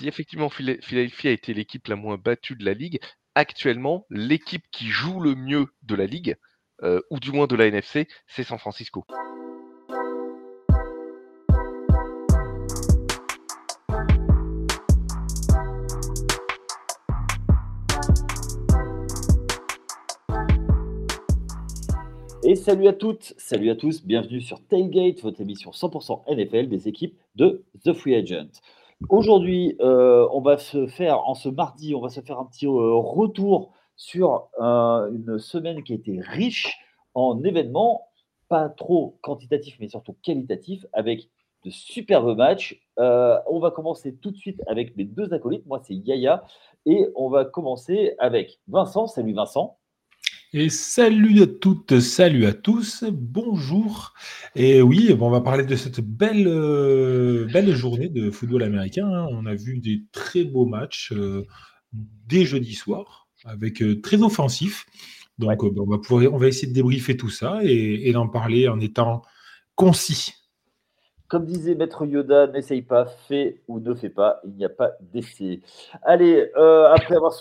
[0.00, 3.00] si effectivement Philadelphie a été l'équipe la moins battue de la ligue,
[3.34, 6.36] actuellement, l'équipe qui joue le mieux de la ligue,
[6.82, 9.04] euh, ou du moins de la NFC, c'est San Francisco.
[22.42, 26.88] Et salut à toutes, salut à tous, bienvenue sur Tailgate, votre émission 100% NFL des
[26.88, 28.48] équipes de The Free Agent.
[29.08, 32.66] Aujourd'hui, euh, on va se faire, en ce mardi, on va se faire un petit
[32.66, 36.78] euh, retour sur euh, une semaine qui a été riche
[37.14, 38.08] en événements,
[38.48, 41.30] pas trop quantitatifs, mais surtout qualitatifs, avec
[41.64, 42.80] de superbes matchs.
[42.96, 45.66] on va commencer tout de suite avec mes deux acolytes.
[45.66, 46.44] Moi, c'est Yaya.
[46.86, 49.06] Et on va commencer avec Vincent.
[49.06, 49.79] Salut Vincent.
[50.52, 54.14] Et salut à toutes, salut à tous, bonjour.
[54.56, 59.06] Et oui, on va parler de cette belle, euh, belle journée de football américain.
[59.06, 59.28] Hein.
[59.30, 61.46] On a vu des très beaux matchs euh,
[61.92, 64.86] dès jeudi soir, avec euh, très offensif.
[65.38, 68.66] Donc, on, va pouvoir, on va essayer de débriefer tout ça et, et d'en parler
[68.66, 69.22] en étant
[69.76, 70.32] concis.
[71.30, 74.94] Comme disait Maître Yoda, n'essaye pas, fais ou ne fais pas, il n'y a pas
[75.00, 75.60] d'essai.
[76.02, 77.32] Allez, euh, après avoir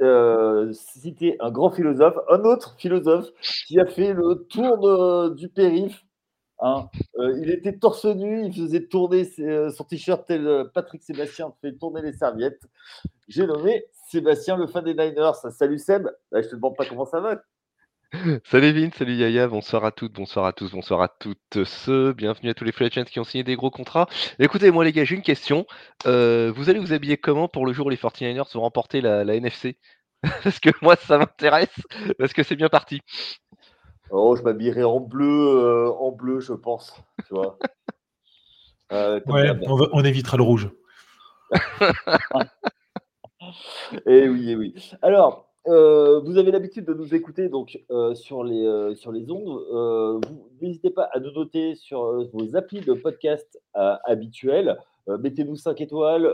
[0.00, 3.26] euh, cité un grand philosophe, un autre philosophe
[3.66, 6.06] qui a fait le tour du périph'.
[6.60, 6.88] Hein.
[7.18, 12.00] Euh, il était torse nu, il faisait tourner son t-shirt tel Patrick Sébastien fait tourner
[12.00, 12.62] les serviettes.
[13.28, 15.34] J'ai nommé Sébastien, le fan des Niners.
[15.50, 17.42] Salut Seb, je te demande pas comment ça va.
[18.44, 22.14] Salut Vin, salut Yaya, bonsoir à toutes, bonsoir à tous, bonsoir à toutes ceux.
[22.14, 24.08] Bienvenue à tous les free agents qui ont signé des gros contrats.
[24.38, 25.66] Écoutez, moi les gars, j'ai une question.
[26.06, 29.34] Euh, vous allez vous habiller comment pour le jour où les 49ers vont remporter la,
[29.34, 29.76] NFC
[30.42, 31.68] Parce que moi, ça m'intéresse,
[32.18, 33.02] parce que c'est bien parti.
[34.10, 36.98] Oh, je m'habillerai en bleu, euh, en bleu, je pense.
[37.26, 37.58] Tu vois.
[38.90, 39.50] Euh, ouais,
[39.92, 40.70] on, évitera le rouge.
[41.52, 41.58] et
[44.06, 44.90] eh oui, et eh oui.
[45.02, 49.30] Alors, euh, vous avez l'habitude de nous écouter donc euh, sur, les, euh, sur les
[49.30, 50.22] ondes.
[50.62, 54.78] n'hésitez pas à nous noter sur vos applis de podcast habituels.
[55.06, 56.26] Mettez-nous 5 étoiles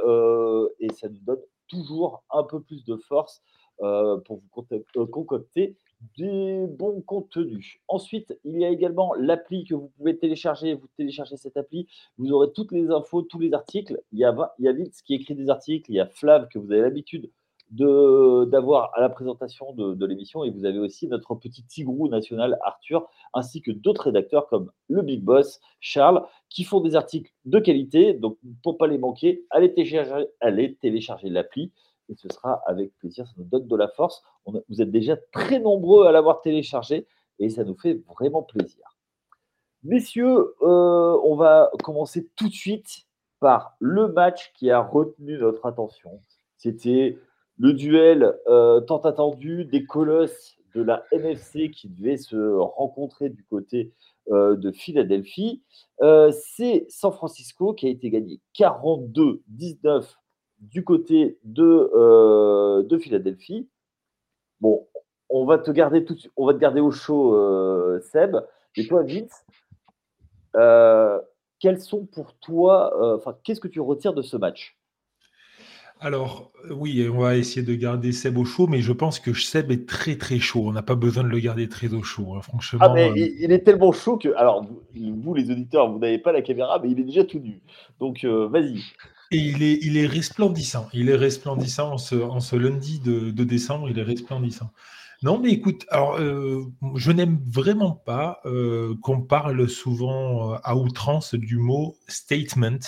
[0.81, 3.43] et ça nous donne toujours un peu plus de force
[3.79, 5.77] pour vous concocter
[6.19, 7.79] des bons contenus.
[7.89, 10.75] Ensuite, il y a également l'appli que vous pouvez télécharger.
[10.75, 11.87] Vous téléchargez cette appli,
[12.19, 14.01] vous aurez toutes les infos, tous les articles.
[14.13, 16.49] Il y a, il y a Vince qui écrit des articles, il y a Flav
[16.49, 17.31] que vous avez l'habitude
[17.75, 20.45] d'avoir à la présentation de, l'émission.
[20.45, 25.03] Et vous avez aussi notre petit tigrou national Arthur ainsi que d'autres rédacteurs comme le
[25.03, 28.15] Big Boss Charles qui font des articles de qualité.
[28.15, 31.73] Donc pour pas les manquer allez télécharger, allez télécharger l'appli.
[32.09, 34.23] Et ce sera avec plaisir ça nous donne de la force.
[34.47, 37.07] Vous êtes déjà très nombreux à l'avoir téléchargé
[37.39, 38.85] et ça nous fait vraiment plaisir.
[39.83, 43.07] Messieurs euh, on va commencer tout de suite
[43.41, 46.23] par le match qui a retenu notre attention.
[46.57, 47.19] C'était
[47.59, 53.45] le duel euh, tant attendu des colosses de la NFC qui devaient se rencontrer du
[53.45, 53.93] côté
[54.31, 55.63] euh, de Philadelphie.
[56.03, 60.05] Euh, c'est San Francisco qui a été gagné 42-19
[60.59, 63.69] du côté de, de Philadelphie.
[64.61, 64.87] Bon,
[65.29, 67.39] on va te garder tout on va te garder au chaud,
[68.01, 68.37] Seb.
[68.77, 69.45] Et toi, Vince,
[71.61, 74.79] quels sont pour toi, qu'est-ce que tu retires de ce match?
[76.05, 79.71] Alors, oui, on va essayer de garder Seb au chaud, mais je pense que Seb
[79.71, 80.65] est très très chaud.
[80.67, 82.81] On n'a pas besoin de le garder très au chaud, hein, franchement.
[82.83, 83.15] Ah, mais euh.
[83.17, 84.29] il, est tellement chaud que.
[84.37, 87.63] Alors, vous, les auditeurs, vous n'avez pas la caméra, mais il est déjà tout nu.
[88.01, 88.83] Donc, euh, vas-y.
[89.31, 90.89] Et il est, il est resplendissant.
[90.93, 93.89] Il est resplendissant en ce, lundi de, décembre.
[93.89, 94.71] Il est resplendissant.
[95.25, 98.41] Non, mais écoute, alors, je n'aime vraiment pas
[99.03, 102.79] qu'on parle souvent à outrance du mot statement.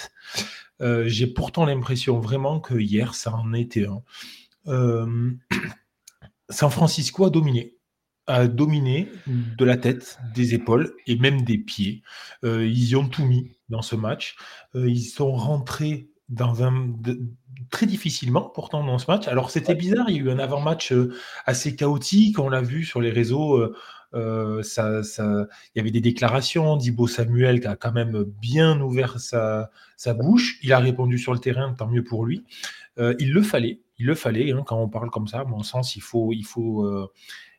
[0.80, 4.02] Euh, j'ai pourtant l'impression vraiment que hier, ça en était un.
[4.66, 5.32] Euh,
[6.50, 7.72] San Francisco a dominé
[8.28, 12.02] a dominé de la tête, des épaules et même des pieds.
[12.42, 14.34] Euh, ils y ont tout mis dans ce match.
[14.74, 16.92] ils sont rentrés dans un
[17.70, 19.28] très difficilement pourtant dans ce match.
[19.28, 20.92] Alors c'était bizarre, il y a eu un avant-match
[21.44, 23.72] assez chaotique, on l'a vu sur les réseaux.
[24.14, 26.76] Euh, ça, ça, il y avait des déclarations.
[26.76, 30.58] Dibo Samuel qui a quand même bien ouvert sa, sa bouche.
[30.62, 32.44] Il a répondu sur le terrain, tant mieux pour lui.
[32.98, 34.52] Euh, il le fallait, il le fallait.
[34.52, 37.12] Hein, quand on parle comme ça, à mon sens, il faut, il faut euh,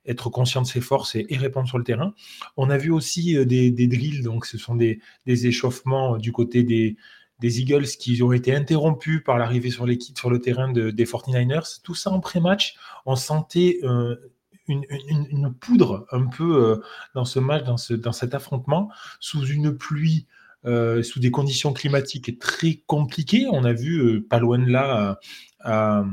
[0.06, 2.14] être conscient de ses forces et, répondre sur le terrain.
[2.56, 6.64] On a vu aussi des, des, drills, donc ce sont des, des échauffements du côté
[6.64, 6.96] des,
[7.40, 11.06] des Eagles qui ont été interrompus par l'arrivée sur l'équipe sur le terrain de, des
[11.06, 11.82] 49ers.
[11.84, 12.76] Tout ça en pré-match,
[13.06, 13.80] on sentait
[14.68, 16.82] une, poudre un peu euh,
[17.16, 18.90] dans ce match, dans, ce, dans cet affrontement,
[19.20, 20.28] sous une pluie
[21.02, 23.46] sous des conditions climatiques très compliquées.
[23.50, 25.18] On a vu, pas loin de là,
[25.62, 26.04] à,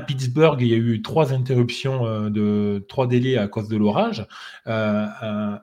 [0.00, 4.26] Pittsburgh, il y a eu trois interruptions de trois délais à cause de l'orage.
[4.64, 5.60] À,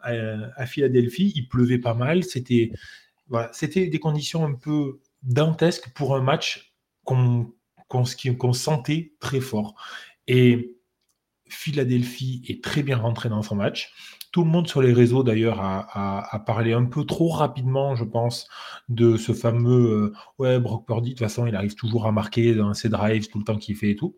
[0.67, 2.23] Philadelphie, il pleuvait pas mal.
[2.23, 2.71] C'était
[3.29, 6.73] voilà, des conditions un peu dantesques pour un match
[7.03, 9.75] qu'on sentait très fort.
[10.27, 10.75] Et
[11.47, 13.91] Philadelphie est très bien rentré dans son match.
[14.31, 18.47] Tout le monde sur les réseaux, d'ailleurs, a, parlé un peu trop rapidement, je pense,
[18.87, 22.53] de ce fameux euh, Ouais, Brock Purdy, de toute façon, il arrive toujours à marquer
[22.53, 24.15] dans ses drives tout le temps qu'il fait et tout.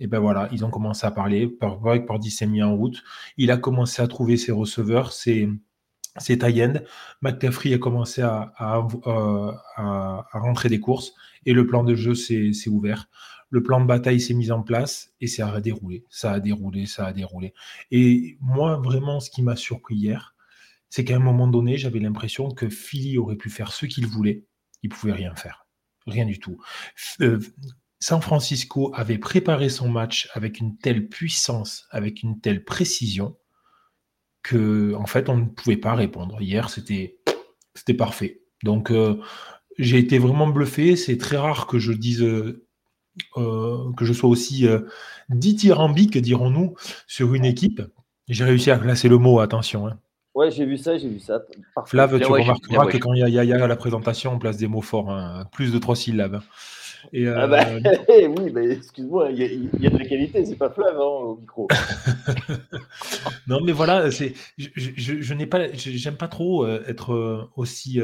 [0.00, 1.46] Et ben voilà, ils ont commencé à parler.
[1.46, 3.02] Brock Purdy s'est mis en route.
[3.38, 5.48] Il a commencé à trouver ses receveurs, ses,
[6.18, 6.62] ses tie
[7.22, 11.12] McCaffrey a commencé à, euh, à, à, rentrer des courses
[11.46, 13.08] et le plan de jeu s'est ouvert.
[13.50, 16.86] Le plan de bataille s'est mis en place et ça a déroulé, ça a déroulé,
[16.86, 17.52] ça a déroulé.
[17.90, 20.34] Et moi, vraiment, ce qui m'a surpris hier,
[20.90, 24.44] c'est qu'à un moment donné, j'avais l'impression que Philly aurait pu faire ce qu'il voulait,
[24.82, 25.66] il pouvait rien faire,
[26.06, 26.58] rien du tout.
[27.20, 27.40] Euh,
[28.00, 33.36] San Francisco avait préparé son match avec une telle puissance, avec une telle précision,
[34.44, 36.40] que en fait, on ne pouvait pas répondre.
[36.40, 37.18] Hier, c'était
[37.74, 38.42] c'était parfait.
[38.62, 39.20] Donc, euh,
[39.78, 40.94] j'ai été vraiment bluffé.
[40.94, 42.64] C'est très rare que je dise euh,
[43.36, 44.80] euh, que je sois aussi euh,
[45.30, 46.74] dithyrambique, dirons-nous,
[47.08, 47.82] sur une équipe.
[48.28, 49.88] J'ai réussi à placer le mot, attention.
[49.88, 49.98] Hein.
[50.34, 51.40] Ouais, j'ai vu ça, j'ai vu ça.
[51.86, 55.10] Flav, tu remarqueras que quand il y, a la présentation, on place des mots forts,
[55.10, 56.40] hein, plus de trois syllabes.
[57.12, 60.70] Et, ah bah, euh, oui, mais excuse-moi, il y, a de la qualité, c'est pas
[60.70, 61.68] Flav hein, au micro.
[63.46, 68.00] non, mais voilà, je, je, je n'ai pas, j'aime pas trop être aussi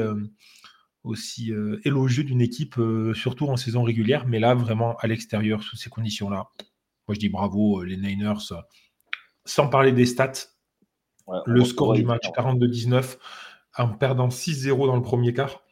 [1.03, 5.63] aussi euh, élogieux d'une équipe, euh, surtout en saison régulière, mais là, vraiment, à l'extérieur,
[5.63, 6.49] sous ces conditions-là.
[7.07, 8.53] Moi, je dis bravo, euh, les Niners.
[9.45, 10.33] sans parler des stats,
[11.45, 13.17] le score du match, 42-19,
[13.77, 15.63] en perdant 6-0 dans le premier quart.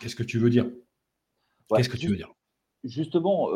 [0.00, 0.66] Qu'est-ce que tu veux dire?
[1.74, 2.32] Qu'est-ce que tu veux dire?
[2.84, 3.48] Justement,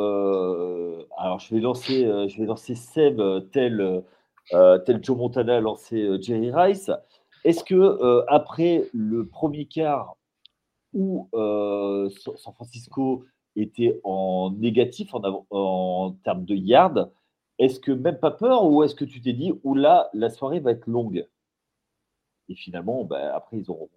[1.17, 3.21] alors je vais lancer, je vais lancer Seb
[3.53, 4.03] tel,
[4.51, 6.91] tel Joe Montana a lancé Jerry Rice.
[7.45, 10.17] Est-ce que après le premier quart
[10.93, 13.25] où euh, San Francisco
[13.57, 17.09] était en négatif en, en termes de yards,
[17.59, 20.73] est-ce que même pas peur ou est-ce que tu t'es dit, là, la soirée va
[20.73, 21.27] être longue?
[22.49, 23.89] Et finalement, bah, après, ils ont,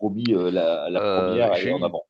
[0.00, 2.04] remis euh, la, euh, première en avant.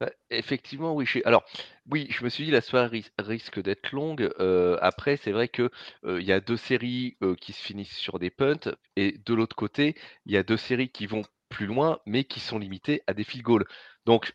[0.00, 1.06] Bah, effectivement, oui.
[1.26, 1.44] Alors,
[1.90, 4.32] oui, je me suis dit la soirée risque d'être longue.
[4.80, 5.70] après, c'est vrai que
[6.04, 9.94] il y a deux séries qui se finissent sur des punts, et de l'autre côté,
[10.26, 13.24] il y a deux séries qui vont plus loin, mais qui sont limitées à des
[13.24, 13.66] field goals.
[14.06, 14.32] Donc,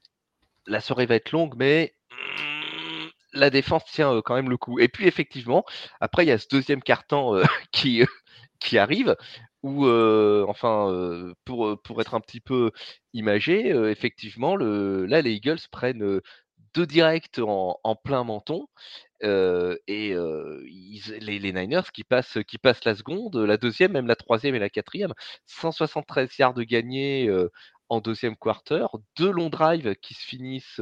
[0.67, 1.95] la soirée va être longue, mais
[3.33, 4.79] la défense tient quand même le coup.
[4.79, 5.65] Et puis, effectivement,
[5.99, 7.41] après, il y a ce deuxième carton
[7.71, 9.15] qui arrive,
[9.65, 9.87] où,
[10.47, 12.71] enfin, pour, pour être un petit peu
[13.13, 16.21] imagé, effectivement, le, là, les Eagles prennent
[16.75, 18.67] deux directs en, plein menton.
[19.21, 20.15] et
[21.19, 24.59] les, les, Niners qui passent, qui passent la seconde, la deuxième, même la troisième et
[24.59, 25.13] la quatrième.
[25.47, 27.29] 173 yards de gagnés
[27.89, 28.85] en deuxième quarter,
[29.17, 30.81] deux longs drives qui se finissent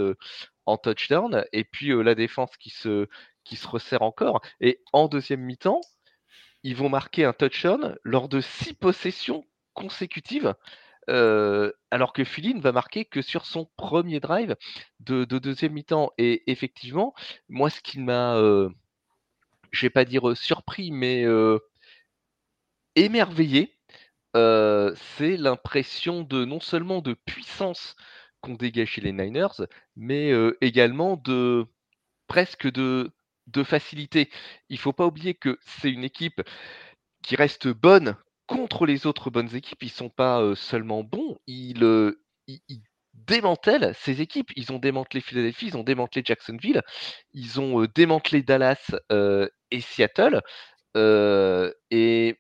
[0.66, 3.08] en touchdown, et puis la défense qui se,
[3.44, 4.42] qui se resserre encore.
[4.62, 5.82] Et en deuxième mi-temps,
[6.64, 10.56] ils vont marquer un touchdown lors de six possessions consécutives.
[11.08, 14.56] alors que Philly ne va marquer que sur son premier drive
[15.02, 16.12] de, deuxième mi-temps.
[16.18, 17.14] Et effectivement,
[17.50, 18.38] moi, ce qui m'a,
[19.72, 21.26] je vais pas dire surpris, mais
[22.96, 23.76] émerveillé,
[24.34, 27.96] c'est l'impression de non seulement de puissance
[28.42, 31.66] qu'ont dégagé les Niners, mais également de
[32.28, 33.12] presque de
[33.48, 34.30] de facilité.
[34.70, 36.42] Il faut pas oublier que c'est une équipe
[37.24, 38.16] qui reste bonne
[38.48, 39.84] contre les autres bonnes équipes.
[39.84, 42.16] Ils sont pas seulement bons, ils,
[43.14, 44.52] démantèlent ces équipes.
[44.56, 46.82] Ils ont démantelé Philadelphie, ils ont démantelé Jacksonville,
[47.34, 48.92] ils ont démantelé Dallas
[49.72, 50.42] et Seattle.
[50.96, 52.40] et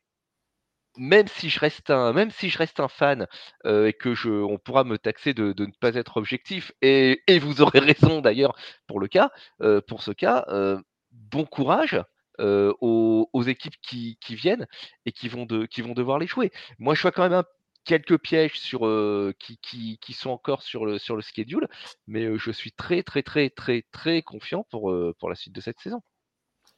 [0.97, 3.27] même si je reste un, même si je reste un fan
[3.65, 7.79] et que je, on pourra me taxer de, ne pas être objectif, et, vous aurez
[7.79, 8.55] raison d'ailleurs
[8.87, 9.31] pour le cas,
[9.87, 10.45] pour ce cas,
[11.13, 12.01] bon courage
[12.39, 14.67] aux, équipes qui, viennent
[15.05, 16.51] et qui vont, de, qui vont devoir les jouer.
[16.79, 17.43] Moi, je vois quand même
[17.85, 18.81] quelques pièges sur,
[19.39, 19.59] qui,
[19.99, 21.67] qui, sont encore sur le, sur le schedule,
[22.07, 25.79] mais je suis très, très, très, très, très confiant pour, pour la suite de cette
[25.79, 26.01] saison.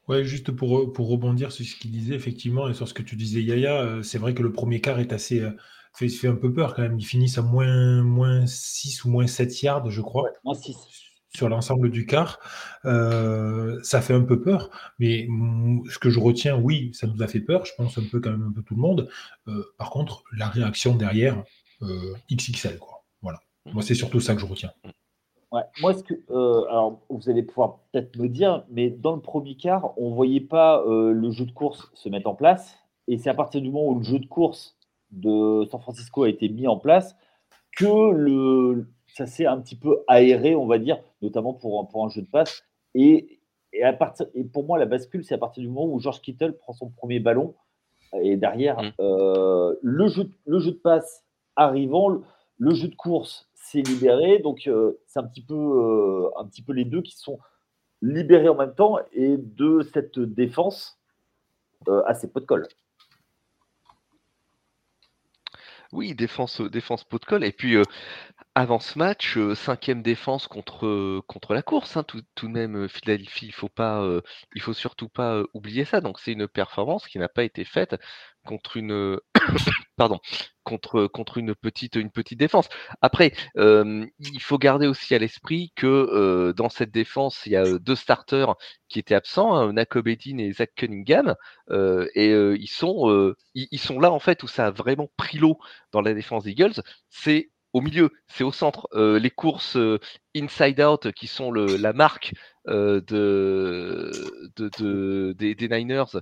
[0.08, 3.16] Ouais, juste pour, pour rebondir sur ce qu'il disait, effectivement, et sur ce que tu
[3.16, 5.42] disais, Yaya, c'est vrai que le premier quart est assez.
[5.94, 7.00] fait, fait un peu peur quand même.
[7.00, 10.30] Ils finissent à moins, moins 6 ou moins 7 yards, je crois.
[10.44, 10.76] moins 6
[11.36, 12.40] sur l'ensemble du quart,
[12.86, 14.70] euh, ça fait un peu peur.
[15.00, 15.28] Mais
[15.90, 17.66] ce que je retiens, oui, ça nous a fait peur.
[17.66, 19.10] Je pense un peu quand même un peu tout le monde.
[19.48, 21.44] Euh, par contre, la réaction derrière,
[21.82, 23.04] euh, XXL, quoi.
[23.22, 23.40] Voilà.
[23.74, 24.72] Moi, c'est surtout ça que je retiens.
[25.52, 25.64] Ouais.
[25.82, 26.14] Moi, ce que,
[26.70, 30.42] alors, vous allez pouvoir peut-être me dire, mais dans le premier quart, on ne voyait
[30.42, 32.78] pas le jeu de course se mettre en place.
[33.08, 34.78] Et c'est à partir du moment où le jeu de course
[35.12, 37.16] de San Francisco a été mis en place
[37.76, 42.10] que le, ça s'est un petit peu aéré, on va dire, notamment pour, pour un
[42.10, 42.64] jeu de passe.
[42.96, 43.40] Et,
[43.72, 46.22] et, à partir, et pour moi, la bascule, c'est à partir du moment où George
[46.22, 47.56] Kittle prend son premier ballon.
[48.22, 48.92] Et derrière, mm.
[49.00, 51.24] euh, le, jeu, le jeu de passe
[51.56, 52.10] arrivant,
[52.58, 54.40] le jeu de course s'est libéré.
[54.40, 57.40] Donc, euh, c'est un, petit peu, euh, un petit peu les deux qui sont
[58.02, 58.98] libérés en même temps.
[59.14, 61.00] Et de cette défense
[62.20, 62.68] ses pots de colle.
[65.94, 67.46] Oui, défense, défense pot de colle.
[67.46, 67.78] Et puis,
[68.56, 73.54] avant ce match, cinquième défense contre, contre la course, hein, tout, de même, Philadelphie, il
[73.54, 74.02] faut pas,
[74.56, 76.00] il faut surtout pas oublier ça.
[76.00, 77.98] Donc, c'est une performance qui n'a pas été faite
[78.46, 79.20] contre une,
[79.98, 80.20] pardon,
[80.64, 82.70] contre, contre une, petite, une petite défense.
[83.02, 87.96] Après, il faut garder aussi à l'esprit que dans cette défense, il y a deux
[87.96, 88.56] starters
[88.88, 91.36] qui étaient absents, hein, et Zach Cunningham,
[91.72, 95.60] et ils, sont, ils, sont là en fait où ça a vraiment pris l'eau
[95.92, 96.82] dans la défense des Eagles.
[97.10, 98.88] C'est au milieu, c'est au centre.
[98.96, 99.78] les courses
[100.34, 102.34] inside out qui sont la marque
[102.66, 104.12] de,
[105.34, 106.22] des, Niners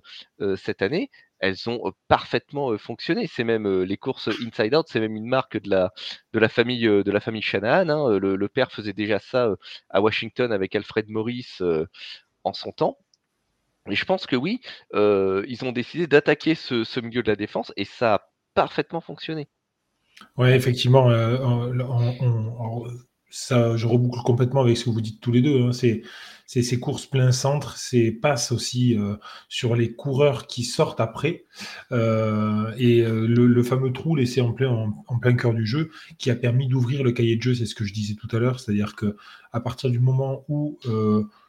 [0.57, 3.27] cette année, elles ont parfaitement fonctionné.
[3.27, 7.89] C'est même les courses inside out, c'est même une marque de la, famille de Shanahan.
[7.89, 8.17] Hein.
[8.17, 9.51] Le, père faisait déjà ça
[9.91, 11.59] à Washington avec Alfred Morris
[12.43, 12.97] en son temps.
[13.91, 14.59] Et je pense que oui,
[14.95, 18.21] ils ont décidé d'attaquer ce, milieu de la défense et ça a
[18.55, 19.47] parfaitement fonctionné.
[20.37, 21.09] Oui, effectivement,
[23.33, 25.63] ça, je reboucle complètement avec ce que vous dites tous les deux.
[25.63, 25.73] Hein.
[25.73, 26.03] C'est
[26.61, 29.15] ces courses plein centre, ces passes aussi euh,
[29.49, 31.45] sur les coureurs qui sortent après,
[31.91, 35.89] euh, et euh, le, fameux trou laissé en plein, en, plein cœur du jeu
[36.19, 38.39] qui a permis d'ouvrir le cahier de jeu, c'est ce que je disais tout à
[38.39, 39.17] l'heure, c'est-à-dire que
[39.51, 40.77] à partir du moment où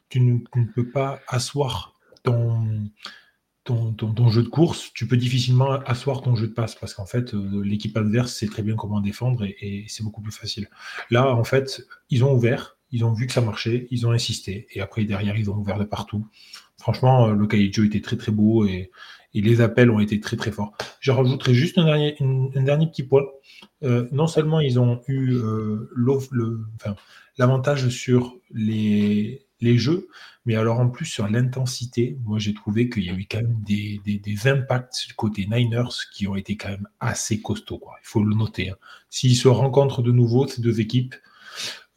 [0.09, 0.39] tu ne,
[0.73, 2.89] peux pas asseoir ton,
[3.65, 7.07] ton, ton, jeu de course, tu peux difficilement asseoir ton jeu de passe parce qu'en
[7.07, 10.69] fait, l'équipe adverse sait très bien comment défendre et, c'est beaucoup plus facile.
[11.09, 14.67] Là, en fait, ils ont ouvert, ils ont vu que ça marchait, ils ont insisté.
[14.71, 16.27] Et après, derrière, ils ont ouvert de partout.
[16.77, 18.91] Franchement, euh, le cahier de jeu était très très beau et,
[19.33, 20.77] les appels ont été très très forts.
[21.01, 23.23] Je rajouterai juste un dernier, petit point.
[23.83, 25.89] Euh, non seulement ils ont eu euh,
[27.37, 30.07] l'avantage sur les, les jeux,
[30.45, 33.61] mais alors en plus sur l'intensité, moi j'ai trouvé qu'il y a eu quand même
[33.65, 37.81] des, des, impacts côté Niners qui ont été quand même assez costauds.
[38.01, 38.69] Il faut le noter.
[38.69, 38.75] Hein.
[39.09, 41.15] S'ils se rencontrent de nouveau, ces deux équipes,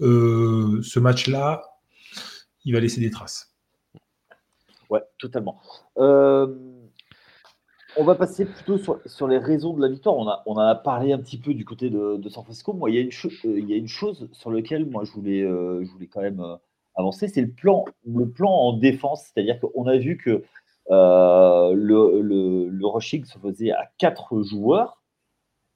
[0.01, 1.63] euh, ce match-là,
[2.65, 3.53] il va laisser des traces.
[4.89, 5.61] Ouais, totalement.
[5.99, 6.55] Euh,
[7.97, 10.17] on va passer plutôt sur, les raisons de la victoire.
[10.47, 12.73] On a, parlé un petit peu du côté de, San Francisco.
[12.73, 15.13] Moi, il y, a une euh, il y a une chose sur laquelle moi je
[15.13, 16.43] voulais, je voulais quand même
[16.99, 19.25] avancer, c'est le plan, le plan en défense.
[19.25, 20.45] C'est-à-dire qu'on a vu que
[20.91, 25.03] le, le, rushing se faisait à quatre joueurs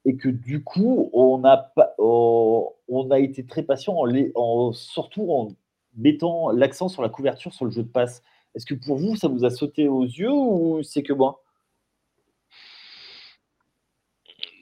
[0.05, 5.33] et que du coup, on a, pas, on a été très patient, en, en, surtout
[5.33, 5.49] en
[5.97, 8.23] mettant l'accent sur la couverture sur le jeu de passe.
[8.55, 11.43] Est-ce que pour vous, ça vous a sauté aux yeux ou c'est que moi?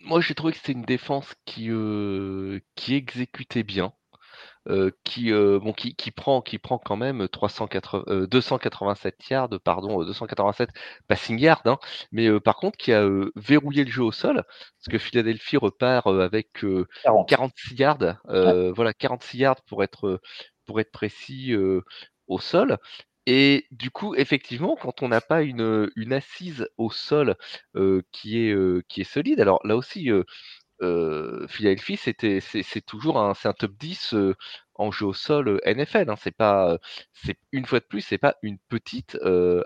[0.04, 3.92] Moi, j'ai trouvé que c'était une défense qui, euh, qui exécutait bien.
[4.68, 9.60] Euh, qui, euh, bon, qui, qui, prend, qui prend quand même 380, 287 euh, yards,
[9.64, 10.68] pardon, 287
[11.08, 11.78] passing yards, hein,
[12.12, 16.48] mais par contre qui a verrouillé le jeu au sol, parce que Philadelphie repart avec
[17.26, 18.16] 46 yards,
[18.74, 20.20] voilà 46 yards pour être,
[20.66, 21.54] pour être précis
[22.26, 22.76] au sol.
[23.26, 27.34] Et du coup, effectivement, quand on n'a pas une, une assise au sol
[28.12, 30.10] qui, est, qui est solide, alors là aussi,
[31.48, 34.14] Philadelphie, c'était, c'est, toujours un, un top 10
[34.74, 36.10] en jeu au sol NFL.
[36.10, 36.16] Hein.
[36.18, 36.78] C'est pas,
[37.12, 39.18] c'est une fois de plus, c'est pas une petite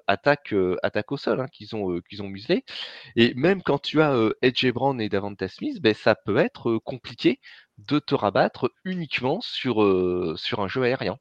[0.07, 2.65] attaque, attaque au sol hein, qu'ils ont, qu'ils ont muselé.
[3.17, 7.41] Et même quand tu as Edge Brown et Davante Smith, ben, ça peut être compliqué
[7.79, 9.77] de te rabattre uniquement sur,
[10.39, 11.17] sur un jeu aérien.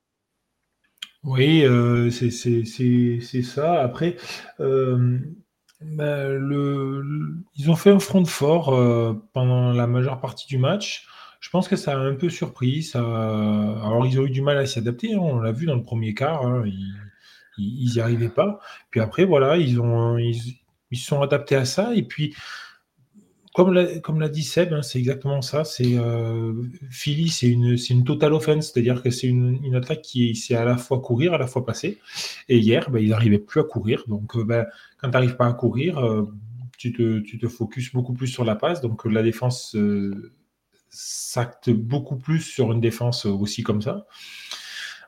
[1.24, 1.64] Oui,
[2.12, 3.82] c'est, ça.
[3.82, 4.18] Après,
[5.86, 6.30] bah,
[7.56, 11.08] ils ont fait un front fort euh, pendant la majeure partie du match.
[11.40, 12.90] Je pense que ça a un peu surpris.
[12.96, 15.14] Alors, ils ont eu du mal à s'y adapter.
[15.14, 16.46] Hein, on l'a vu dans le premier quart.
[16.46, 16.64] Hein,
[17.58, 18.60] ils n'y arrivaient pas.
[18.92, 20.56] Puis après, voilà, ils ont ils,
[20.94, 21.94] se sont adaptés à ça.
[21.96, 22.34] Et puis,
[23.54, 23.72] comme
[24.20, 25.64] l'a dit Seb, hein, c'est exactement ça.
[25.64, 26.54] C'est euh,
[26.90, 30.76] Philly, c'est une, une total offense, c'est-à-dire que c'est une, attaque qui c'est à la
[30.76, 32.00] fois courir, à la fois passer.
[32.50, 34.04] Et hier, ben, il n'arrivait plus à courir.
[34.08, 34.66] Donc, euh, ben,
[34.98, 36.24] quand tu n'arrives pas à courir, euh,
[36.80, 38.82] tu, te, tu focuses beaucoup plus sur la passe.
[38.82, 39.78] Donc, la défense
[40.90, 44.08] s'acte beaucoup plus sur une défense aussi comme ça.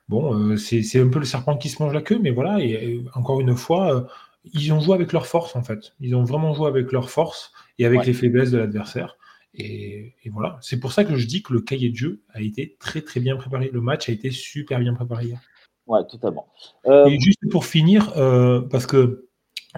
[0.08, 2.60] Bon, c'est un peu le serpent qui se mange la queue, mais voilà.
[2.60, 4.08] Et, encore une fois,
[4.54, 5.94] ils ont joué avec leur force en fait.
[6.00, 9.18] Ils ont vraiment joué avec leur force et avec les faiblesses de l'adversaire.
[9.58, 12.76] Et, voilà, c'est pour ça que je dis que le cahier de jeu a été
[12.80, 13.70] très très bien préparé.
[13.72, 15.40] Le match a été super bien préparé hier.
[15.88, 16.48] Ouais, totalement.
[16.88, 19.30] Euh, et juste pour finir, euh, parce que,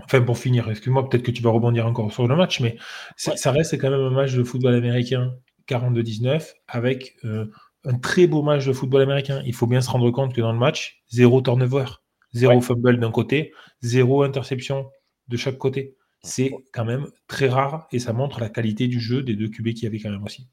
[0.03, 2.77] enfin pour finir, excuse-moi, peut-être que tu vas rebondir encore sur le match, mais
[3.17, 5.35] ça reste quand même un match de football américain
[5.67, 7.45] 42-19 avec euh,
[7.83, 9.41] un très beau match de football américain.
[9.45, 11.85] Il faut bien se rendre compte que dans le match, zéro turnover,
[12.33, 14.89] zéro fumble d'un côté, zéro interception
[15.27, 15.95] de chaque côté.
[16.23, 19.73] C'est quand même très rare et ça montre la qualité du jeu des deux QB
[19.73, 20.47] qui y avait quand même aussi.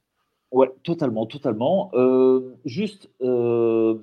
[0.50, 1.90] Ouais, totalement, totalement.
[1.94, 3.98] Euh, juste, euh,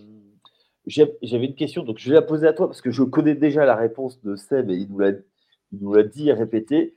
[0.86, 3.66] j'avais une question, donc je vais la poser à toi parce que je connais déjà
[3.66, 6.96] la réponse de Seb et il nous l'a dit et répété.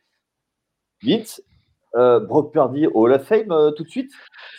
[1.02, 1.42] Vince,
[1.94, 4.12] euh, Brock Purdy Hall of Fame tout de suite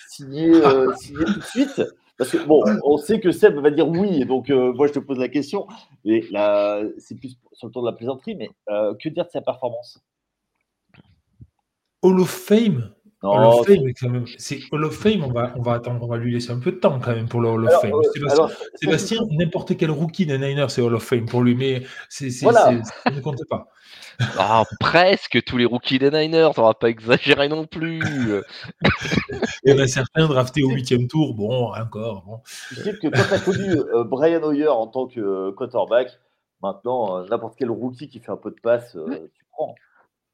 [0.07, 0.53] signé,
[0.97, 1.81] signé tout de suite
[2.17, 4.99] parce que bon, on sait que Seb va dire oui, donc euh, moi je te
[4.99, 5.67] pose la question.
[6.05, 9.29] Et là, c'est plus sur le tour de la plaisanterie, mais euh, que dire de
[9.29, 9.99] sa performance?
[12.01, 12.93] Hall of Fame?
[13.25, 14.25] Hall of Fame, quand même.
[14.37, 16.71] C'est Hall of Fame, on va, on va attendre, on va lui laisser un peu
[16.71, 17.93] de temps quand même pour le Hall of Fame.
[17.93, 22.29] Euh, Sébastien, n'importe quel rookie des Niners, c'est Hall of Fame pour lui, mais c'est,
[22.29, 22.71] ça
[23.11, 23.67] ne compte pas.
[24.39, 28.01] Ah, presque tous les rookies des Niners, on va pas exagérer non plus.
[29.63, 32.23] Il y en a certains draftés au huitième tour, bon, encore.
[32.25, 32.41] Bon.
[32.71, 36.17] Je sais que quand tu as connu euh, Brian Hoyer en tant que euh, quarterback,
[36.61, 39.75] maintenant, euh, n'importe quel rookie qui fait un peu de passe, tu prends.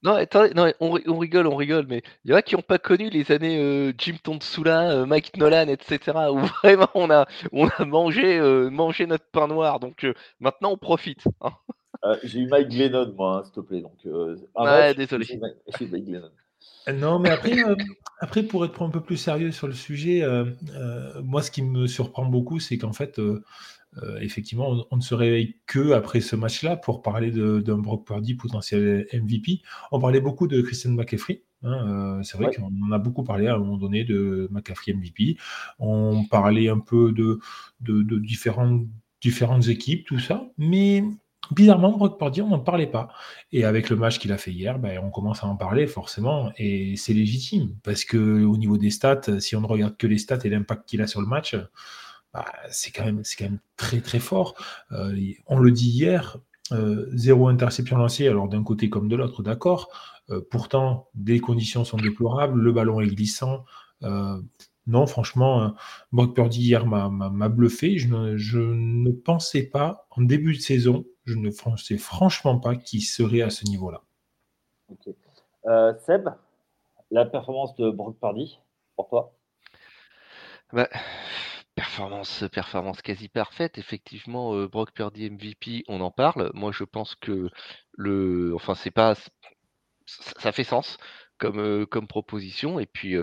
[0.03, 2.79] Non, attendez, non, on, rigole, on rigole, mais il y en a qui n'ont pas
[2.79, 5.99] connu les années Jim Tonsula, Mike Nolan, etc.,
[6.31, 8.39] où vraiment on a, on a mangé,
[8.71, 9.79] mangé notre pain noir.
[9.79, 10.07] Donc
[10.39, 11.23] maintenant, on profite.
[11.41, 11.51] Hein.
[12.03, 13.81] Euh, j'ai eu Mike Glennon, moi, hein, s'il te plaît.
[13.81, 15.27] Donc, euh, ouais, désolé.
[16.91, 17.75] Non, mais après, euh,
[18.19, 20.25] après, pour être un peu plus sérieux sur le sujet,
[21.23, 23.21] moi, ce qui me surprend beaucoup, c'est qu'en fait,
[24.21, 29.07] effectivement, on, ne se réveille que après ce match-là pour parler d'un Brock Purdy potentiel
[29.13, 29.61] MVP.
[29.91, 31.43] On parlait beaucoup de Christian McCaffrey.
[31.63, 35.37] Hein, c'est vrai qu'on en a beaucoup parlé à un moment donné de McCaffrey MVP.
[35.79, 37.39] On parlait un peu de,
[37.81, 38.87] de, de différentes,
[39.21, 40.47] différentes équipes, tout ça.
[40.57, 41.03] Mais
[41.51, 43.09] bizarrement, Brock Purdy, on n'en parlait pas.
[43.51, 46.51] Et avec le match qu'il a fait hier, ben, on commence à en parler forcément,
[46.57, 50.17] et c'est légitime, parce que au niveau des stats, si on ne regarde que les
[50.17, 51.55] stats et l'impact qu'il a sur le match,
[52.33, 54.55] bah, c'est quand, même, quand même très très fort.
[54.91, 55.15] Euh,
[55.47, 56.37] on le dit hier,
[56.71, 59.89] euh, zéro interception lancée, alors d'un côté comme de l'autre, d'accord.
[60.29, 63.65] Euh, pourtant, des conditions sont déplorables, le ballon est glissant.
[64.87, 65.75] non, franchement,
[66.11, 67.97] Brock Purdy hier m'a bluffé.
[67.97, 72.75] Je ne, je ne pensais pas, en début de saison, je ne sais franchement pas
[72.75, 74.01] qui serait à ce niveau-là.
[75.67, 76.29] Euh, Seb,
[77.11, 78.59] la performance de Brock Pardy,
[78.95, 79.33] pour toi?
[80.73, 80.89] Bah,
[81.81, 83.79] Performance, performance quasi parfaite.
[83.79, 86.51] Effectivement, euh, Brock Purdy MVP, on en parle.
[86.53, 87.49] Moi, je pense que
[87.93, 89.15] le, enfin, c'est pas,
[90.05, 90.97] ça fait sens
[91.39, 92.79] comme, euh, proposition.
[92.79, 93.15] Et puis,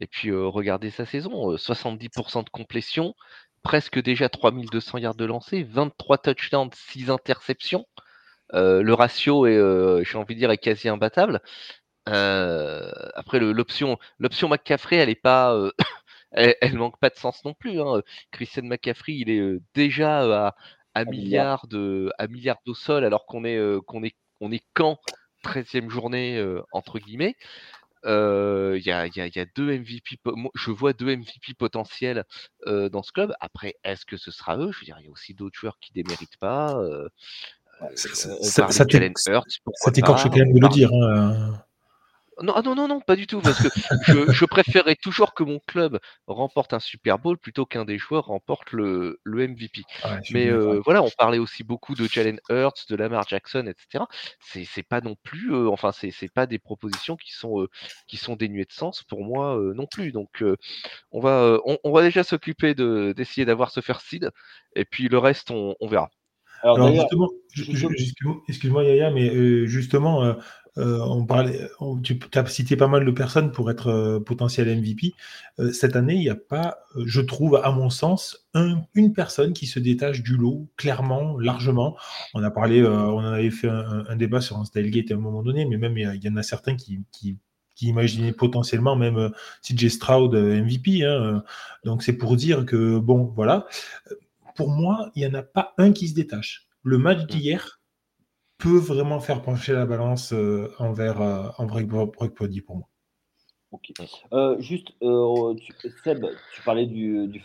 [0.00, 3.14] et puis regardez sa saison, 70% de complétion,
[3.62, 7.86] presque déjà 3200 yards de lancer, 23 touchdowns, 6 interceptions.
[8.54, 11.42] Euh, le ratio est, euh, j'ai envie de dire, est quasi imbattable.
[12.08, 15.54] Euh, après, l'option, l'option McCaffrey, elle est pas,
[16.32, 17.80] elle, manque pas de sens non plus.
[17.80, 18.02] Hein.
[18.30, 20.54] Christian McCaffrey, il est déjà
[20.94, 22.26] à, milliards de, à
[22.74, 24.98] sol, alors qu'on est, qu'on est, on est quand
[25.44, 27.36] 13e journée entre guillemets.
[28.04, 30.18] Il y, a, deux MVP.
[30.54, 32.24] Je vois deux MVP potentiels
[32.66, 33.34] dans ce club.
[33.40, 34.72] Après, est-ce que ce sera eux?
[34.72, 36.76] Je veux dire, il y a aussi d'autres joueurs qui ne déméritent pas.
[37.94, 40.90] ça, ça t'écorche quand même de le dire.
[40.92, 41.65] Hein,
[42.42, 43.68] non, ah non, non, non, pas du tout, parce que
[44.06, 48.26] je, je préférerais toujours que mon club remporte un Super Bowl plutôt qu'un des joueurs
[48.26, 49.82] remporte le, le MVP.
[50.32, 54.04] Mais euh, voilà, on parlait aussi beaucoup de Jalen Hurts, de Lamar Jackson, etc.
[54.40, 57.68] C'est, pas non plus, euh, enfin, c'est, pas des propositions qui sont, euh,
[58.06, 60.12] qui sont dénuées de sens pour moi non plus.
[60.12, 60.44] Donc,
[61.12, 64.30] on va, on, va déjà s'occuper de, d'essayer d'avoir ce first seed,
[64.74, 66.10] et puis le reste, on, on verra.
[66.62, 67.30] Alors, justement,
[68.48, 70.36] excuse-moi Yaya, mais justement,
[70.78, 71.68] euh, on parlait,
[72.02, 75.14] tu as cité pas mal de personnes pour être euh, potentiel MVP.
[75.58, 78.46] Euh, cette année, il n'y a pas, je trouve, à mon sens,
[78.94, 81.96] une personne qui se détache du lot, clairement, largement.
[82.34, 85.42] On a parlé, on en avait fait un, débat sur un Stylegate à un moment
[85.42, 87.36] donné, mais même il y, en a certains qui, qui
[87.82, 89.30] imaginaient potentiellement même
[89.62, 91.04] CJ Stroud MVP.
[91.04, 91.44] Hein.
[91.84, 93.66] Donc c'est pour dire que, bon, voilà.
[94.54, 96.66] Pour moi, il n'y en a pas un qui se détache.
[96.82, 97.26] Le match mmh.
[97.26, 97.75] d'hier
[98.58, 100.32] peut vraiment faire pencher la balance
[100.78, 101.20] envers,
[101.58, 102.34] envers Brock
[102.66, 102.88] pour moi.
[104.32, 105.54] Euh, juste, euh,
[106.04, 107.42] Seb, tu parlais du, du.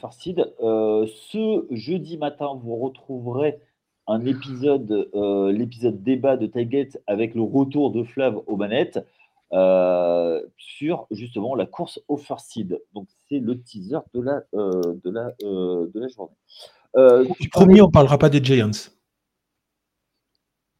[0.61, 3.59] Euh, ce jeudi matin, vous retrouverez
[4.07, 5.09] un épisode,
[5.53, 8.99] l'épisode débat de Tailgate avec le retour de Flav aux manettes
[10.57, 12.81] sur justement la course au Farseed.
[12.93, 17.29] Donc, c'est le teaser de la, de la, de la journée.
[17.39, 18.71] du premier, on ne parlera pas des Giants.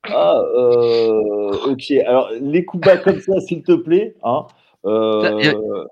[0.09, 0.41] Ah,
[1.67, 1.91] ok.
[2.05, 4.15] Alors, les coups bas comme ça, s'il te plaît.
[4.23, 4.47] Hein.
[4.83, 5.43] Il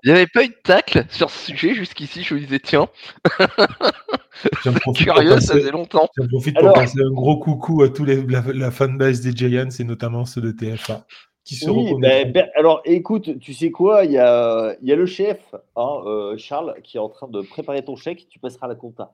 [0.04, 2.22] n'y avait pas eu de tacle sur ce sujet jusqu'ici.
[2.22, 2.88] Je me disais, tiens,
[4.94, 6.08] curieux, ça faisait longtemps.
[6.16, 9.84] J'en profite pour passer un gros coucou à tous les, la, fanbase des Giants et
[9.84, 11.06] notamment ceux de TFA.
[11.44, 14.96] Qui se oui, ben, ben, alors écoute, tu sais quoi, il y a, y a,
[14.96, 15.38] le chef,
[15.74, 18.74] hein, euh, Charles, qui est en train de préparer ton chèque, tu passeras à la
[18.74, 19.12] compta.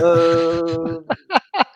[0.00, 1.00] Euh...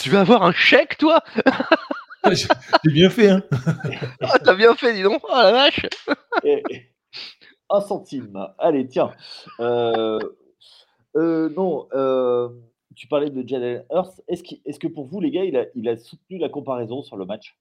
[0.00, 1.22] tu vas avoir un chèque, toi
[2.32, 3.42] J'ai bien fait, hein
[4.22, 5.86] ah, T'as bien fait, dis donc Oh la vache
[7.70, 8.48] Un centime.
[8.58, 9.14] Allez, tiens.
[9.60, 10.18] Euh,
[11.16, 12.48] euh, non, euh,
[12.96, 14.22] tu parlais de Jalen Hurst.
[14.28, 17.24] Est-ce que pour vous, les gars, il a, il a soutenu la comparaison sur le
[17.24, 17.56] match?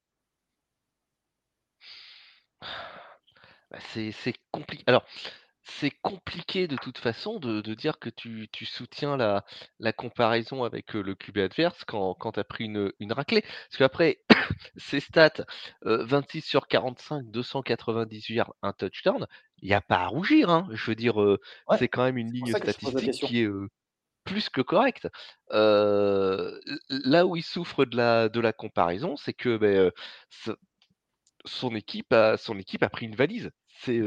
[3.72, 4.84] Bah, C'est compliqué.
[4.88, 5.06] Alors,
[5.70, 9.46] c'est compliqué de toute façon de, dire que tu, soutiens la,
[9.80, 13.42] la, comparaison avec le QB adverse quand, quand tu as pris une, une raclée.
[13.42, 14.20] Parce qu'après,
[14.78, 15.46] ces stats,
[15.82, 19.28] 26 sur 45, 298 yards, un touchdown,
[19.62, 20.50] il n'y a pas à rougir.
[20.50, 20.68] Hein.
[20.72, 21.16] Je veux dire,
[21.78, 23.50] c'est quand même une ligne statistique qui est
[24.24, 25.08] plus que correcte.
[25.50, 29.92] là où il souffre de la, de la comparaison, c'est que ben,
[31.46, 33.52] son, équipe a, son équipe a pris une valise.
[33.82, 34.02] C'est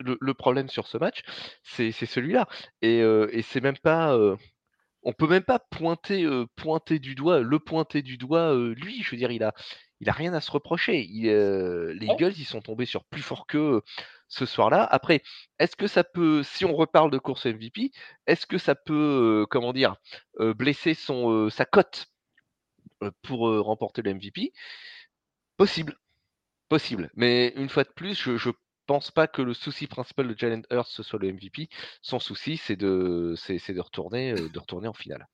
[0.00, 1.22] le, problème sur ce match,
[1.62, 2.48] c'est celui-là.
[2.82, 3.02] Et,
[3.42, 4.16] c'est même pas.
[5.02, 9.02] on peut même pas pointer, pointer du doigt, le pointer du doigt, lui.
[9.02, 9.52] Je veux dire, il a,
[10.00, 11.06] il a rien à se reprocher.
[11.08, 13.82] les Eagles, ils sont tombés sur plus fort que
[14.28, 14.84] ce soir-là.
[14.84, 15.22] Après,
[15.58, 17.92] est-ce que ça peut, si on reparle de course MVP,
[18.26, 19.96] est-ce que ça peut, comment dire,
[20.38, 22.06] blesser son, sa cote
[23.22, 24.52] pour remporter le MVP
[25.56, 25.98] Possible.
[26.68, 27.10] Possible.
[27.14, 28.50] Mais une fois de plus, je, je
[28.88, 31.68] pense pas que le souci principal de Jalen Hurts ce soit le MVP.
[32.00, 33.36] Son souci, c'est de,
[33.80, 35.28] retourner, euh, de retourner en finale.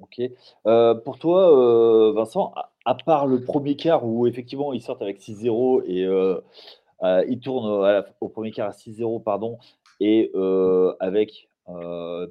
[0.00, 0.20] Ok.
[0.66, 2.54] Euh, pour toi, euh, Vincent,
[2.84, 6.06] à, part le premier quart où effectivement ils sortent avec 6-0 et
[7.28, 9.58] ils tournent au premier quart à 6-0, pardon,
[9.98, 10.30] et
[11.00, 11.48] avec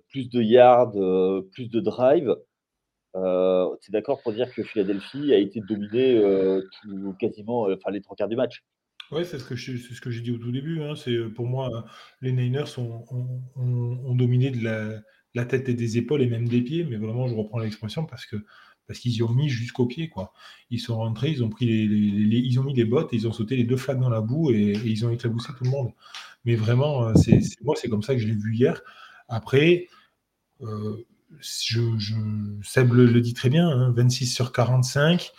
[0.09, 0.93] plus de yards,
[1.51, 2.37] plus de drive,
[3.13, 6.21] tu es d'accord pour dire que Philadelphie a été dominée
[7.19, 8.63] quasiment enfin, les trois quarts du match?
[9.11, 9.45] Oui, c'est ce
[10.01, 10.95] que j'ai dit au tout début, hein.
[10.95, 11.85] C'est, pour moi,
[12.21, 14.63] les Niners ont dominé de
[15.33, 18.25] la tête et des épaules et même des pieds, mais vraiment, je reprends l'expression parce
[18.25, 20.11] qu'ils y ont mis jusqu'aux pieds.
[20.69, 23.55] Ils sont rentrés, ils ont pris ils ont mis les bottes et ils ont sauté
[23.55, 25.91] les deux flaques dans la boue et ils ont éclaboussé tout le monde.
[26.45, 28.81] Mais vraiment, c'est moi, c'est comme ça que je l'ai vu hier.
[29.27, 29.87] Après,
[30.61, 31.05] euh,
[31.39, 31.81] je
[32.63, 35.31] Seb le dit très bien, 26 hein, sur 45.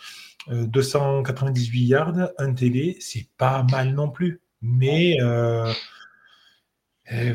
[0.47, 4.41] 298 euh, yards, un TD, c'est pas mal non plus.
[4.61, 5.71] Mais euh,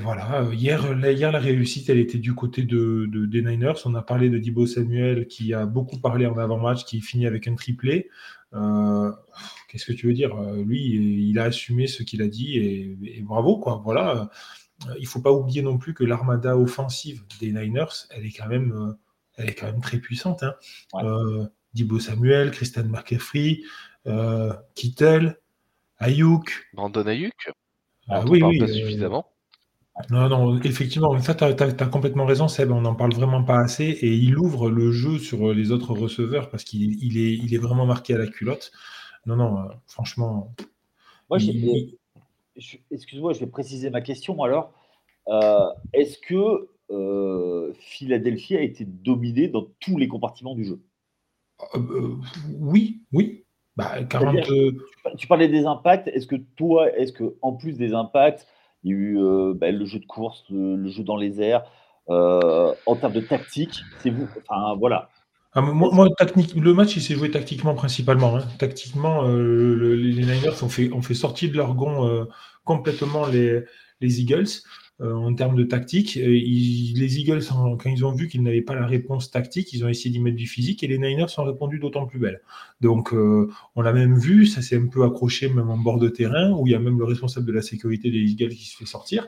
[0.02, 3.74] voilà, hier, hier, la réussite, elle était du côté de, des Niners.
[3.84, 7.48] On a parlé de Dibo Samuel qui a beaucoup parlé en avant-match, qui finit avec
[7.48, 8.08] un triplé.
[8.54, 9.10] Euh,
[9.68, 10.34] qu'est-ce que tu veux dire?
[10.52, 13.80] Lui, il a assumé ce qu'il a dit et, bravo, quoi.
[13.84, 14.30] Voilà.
[14.98, 18.96] Il faut pas oublier non plus que l'armada offensive des Niners, elle est quand même,
[19.36, 20.42] elle est quand même très puissante.
[20.42, 20.54] Hein.
[21.74, 23.62] Dibo Samuel, Christian McCaffrey,
[24.06, 25.38] euh, Kittel,
[25.98, 26.68] Ayuk.
[26.72, 27.52] Brandon Ayuk?
[28.08, 28.58] Ah, Oui, oui.
[28.58, 29.26] Pas euh, suffisamment.
[30.10, 33.84] Non, non, effectivement, ça, tu as, complètement raison, Seb, on n'en parle vraiment pas assez,
[33.84, 37.86] et il ouvre le jeu sur les autres receveurs parce qu'il est, il est vraiment
[37.86, 38.72] marqué à la culotte.
[39.26, 40.52] Non, non, euh, franchement.
[41.30, 41.38] Moi,
[42.90, 44.72] excuse-moi, je vais préciser ma question alors.
[45.92, 46.68] Est-ce que
[47.78, 50.80] Philadelphie a été dominé dans tous les compartiments du jeu?
[51.74, 52.16] Euh, euh,
[52.58, 53.44] oui, oui.
[53.76, 54.70] Bah, euh,
[55.18, 56.08] tu parlais des impacts.
[56.08, 58.46] Est-ce que toi, est-ce que en plus des impacts,
[58.84, 59.18] il y a eu
[59.54, 61.64] bah, le jeu de course, le, jeu dans les airs,
[62.06, 64.28] en termes de tactique, c'est vous.
[64.48, 65.08] Enfin, voilà.
[65.54, 68.36] Ah, moi, technique, le match, il s'est joué tactiquement principalement.
[68.36, 68.44] Hein.
[68.58, 72.26] Tactiquement, les Niners ont fait, ont fait sortir de leur gond
[72.64, 73.64] complètement les,
[74.00, 74.46] les Eagles.
[75.00, 76.14] En termes de tactique.
[76.14, 80.10] les Eagles, quand ils ont vu qu'ils n'avaient pas la réponse tactique, ils ont essayé
[80.10, 82.40] d'y mettre du physique et les Niners ont répondu d'autant plus belle.
[82.80, 86.52] Donc, on l'a même vu, ça s'est un peu accroché même en bord de terrain,
[86.52, 88.86] où il y a même le responsable de la sécurité des Eagles qui se fait
[88.86, 89.26] sortir.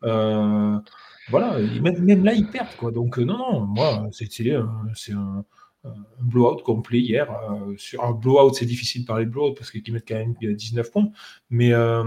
[0.00, 2.76] voilà, même, là, ils perdent.
[2.78, 2.90] Quoi.
[2.90, 5.44] Donc, non, non, moi, c'est un
[5.84, 7.30] un blowout complet hier.
[7.30, 10.34] Euh, sur un blowout, c'est difficile de parler de blowout parce qu'ils mettent quand même
[10.40, 11.10] 19 points.
[11.50, 12.04] Mais, euh,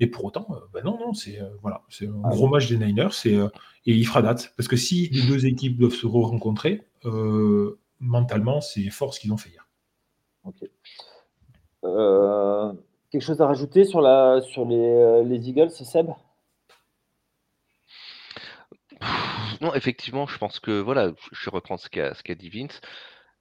[0.00, 2.78] mais pour autant, euh, ben non, non, c'est voilà, c'est un ah gros match des
[2.78, 4.52] Niners et, et il fera date.
[4.56, 6.82] Parce que si les deux équipes doivent se rencontrer,
[8.00, 9.66] mentalement, c'est fort ce qu'ils ont fait hier.
[13.10, 16.10] quelque chose à rajouter sur, la, sur les, les Eagles, Seb?
[19.60, 22.80] Non, effectivement, je pense que voilà, je reprends ce qu'a ce qu'a dit Vince.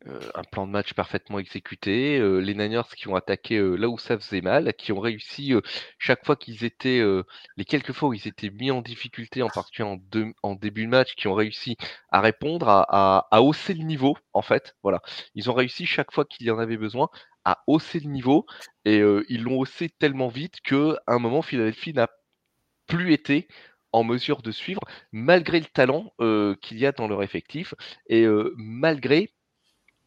[0.09, 2.17] Euh, un plan de match parfaitement exécuté.
[2.17, 5.53] Euh, les Niners qui ont attaqué euh, là où ça faisait mal, qui ont réussi
[5.97, 7.01] chaque fois qu'ils étaient,
[7.57, 9.87] les quelques fois où ils étaient mis en difficulté, en particulier
[10.43, 11.77] en, début de match, qui ont réussi
[12.09, 14.75] à répondre, à, à, hausser le niveau, en fait.
[14.83, 15.01] Voilà.
[15.35, 17.09] Ils ont réussi chaque fois qu'il y en avait besoin
[17.45, 18.45] à hausser le niveau
[18.85, 22.09] et ils l'ont haussé tellement vite que à un moment, Philadelphie n'a
[22.87, 23.47] plus été
[23.91, 26.13] en mesure de suivre, malgré le talent
[26.61, 27.73] qu'il y a dans leur effectif
[28.07, 29.33] et malgré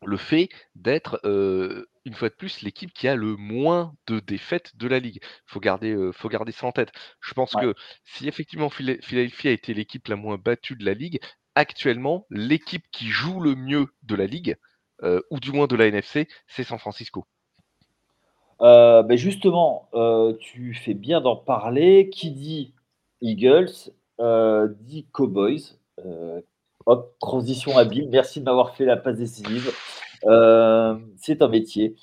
[0.04, 4.88] le fait d'être, une fois de plus, l'équipe qui a le moins de défaites de
[4.88, 5.20] la ligue.
[5.22, 6.90] Il faut garder, faut garder ça en tête.
[7.20, 11.20] Je pense que si effectivement Philadelphie a été l'équipe la moins battue de la ligue,
[11.54, 14.56] actuellement, l'équipe qui joue le mieux de la ligue,
[15.30, 17.26] ou du moins de la NFC, c'est San Francisco.
[18.60, 19.90] Ben justement,
[20.38, 22.08] tu fais bien d'en parler.
[22.10, 22.74] Qui dit
[23.20, 23.92] Eagles
[24.80, 25.78] dit Cowboys
[27.20, 28.08] Transition habile.
[28.10, 29.72] Merci de m'avoir fait la passe décisive.
[30.24, 31.96] Euh, c'est un métier.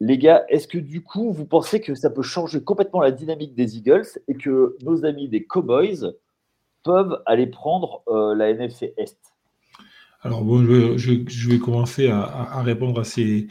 [0.00, 3.54] Les gars, est-ce que du coup, vous pensez que ça peut changer complètement la dynamique
[3.54, 6.12] des Eagles et que nos amis des Cowboys
[6.82, 9.18] peuvent aller prendre euh, la NFC Est?
[10.20, 10.64] Alors, bon,
[10.96, 13.46] je, vais commencer à, répondre à ces.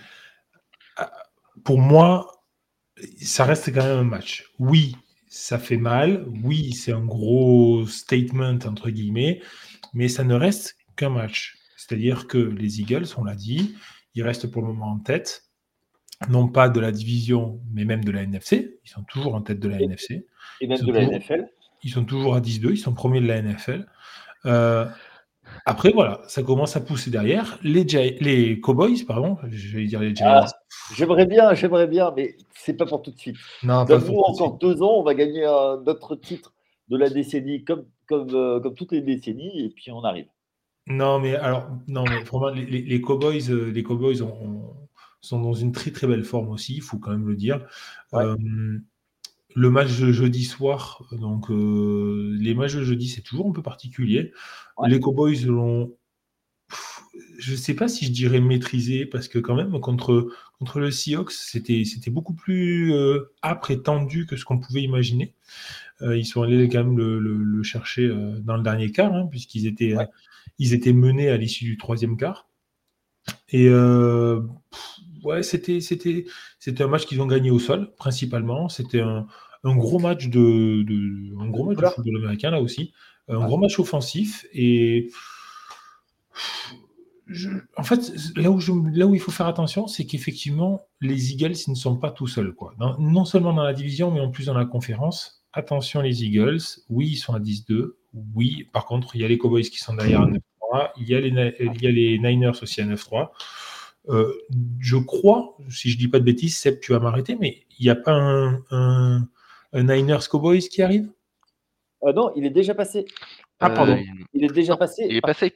[1.63, 2.43] Pour moi,
[3.17, 4.51] ça reste quand même un match.
[4.59, 4.95] Oui,
[5.27, 6.27] ça fait mal.
[6.43, 9.41] Oui, c'est un gros statement, entre guillemets
[9.95, 11.57] mais ça ne reste qu'un match.
[11.77, 13.75] C'est-à-dire que les Eagles, on l'a dit,
[14.13, 15.45] ils restent pour le moment en tête,
[16.29, 18.79] non pas de la division, mais même de la NFC.
[18.83, 20.27] Ils sont toujours en tête de la NFC.
[20.61, 21.47] Et même de la NFL.
[21.83, 23.87] Ils sont toujours à 10-2, ils sont premiers de la NFL.
[24.45, 24.85] Euh,
[25.65, 27.59] après, voilà, ça commence à pousser derrière.
[27.61, 30.27] Les, les Cowboys, pardon, je vais dire les Giants.
[30.27, 30.47] Ah,
[30.95, 33.37] j'aimerais bien, j'aimerais bien, mais c'est pas pour tout de suite.
[33.63, 36.53] Non, pas nous, encore deux ans, on va gagner un autre titre
[36.89, 40.27] de la décennie comme comme, euh, comme toutes les décennies, et puis on arrive.
[40.87, 44.17] Non, mais alors, non, mais les, les, Cowboys, euh, les Cowboys
[45.21, 47.65] sont dans une très très belle forme aussi, il faut quand même le dire.
[48.13, 48.37] Euh,
[49.55, 54.33] le match de jeudi soir, donc les matchs de jeudi, c'est toujours un peu particulier.
[54.85, 55.95] Les Cowboys l'ont,
[57.39, 60.27] je ne sais pas si je dirais maîtrisé, parce que quand même, contre,
[60.59, 62.93] contre le Seahawks, c'était beaucoup plus
[63.41, 65.33] âpre et tendu que ce qu'on pouvait imaginer.
[66.01, 69.65] Euh, ils sont allés quand même le, chercher euh, dans le dernier quart, hein, puisqu'ils
[69.65, 70.05] étaient, euh,
[70.59, 72.49] ils étaient menés à l'issue du troisième quart.
[73.49, 73.69] Et
[75.23, 76.25] ouais, c'était, c'était,
[76.59, 78.69] c'était un match qu'ils ont gagné au sol, principalement.
[78.69, 79.25] C'était un,
[79.63, 82.93] gros match de, de, un gros match de football américain, là aussi.
[83.27, 84.45] Un gros match offensif.
[84.53, 85.09] Et
[87.75, 91.55] en fait, là où, je, là où il faut faire attention, c'est qu'effectivement, les Eagles,
[91.65, 92.53] ils ne sont pas tout seuls.
[92.53, 92.75] Quoi.
[92.99, 97.09] non seulement dans la division, mais en plus dans la conférence attention les Eagles, oui,
[97.11, 97.93] ils sont à 10-2.
[98.33, 100.91] Oui, par contre, il y a les Cowboys qui sont derrière à 9-3.
[100.97, 103.29] Il, y a les, il y a les Niners aussi à 9-3.
[104.09, 104.33] Euh,
[104.79, 107.89] je crois, si je dis pas de bêtises, Seb, tu vas m'arrêter, mais il n'y
[107.89, 109.27] a pas un,
[109.73, 111.09] Niners Cowboys qui arrive?
[112.03, 113.05] Euh, Non, il est déjà passé.
[113.59, 113.97] Ah, pardon.
[114.33, 115.05] il est déjà passé.
[115.09, 115.55] Il est passé.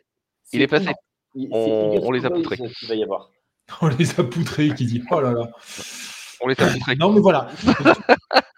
[0.52, 0.90] Il est passé.
[1.36, 2.58] On, les a poutrés.
[3.82, 5.52] On les a poutrés, qui dit Oh là là.
[6.42, 6.96] On les a poutrés.
[6.96, 7.50] Non, mais voilà.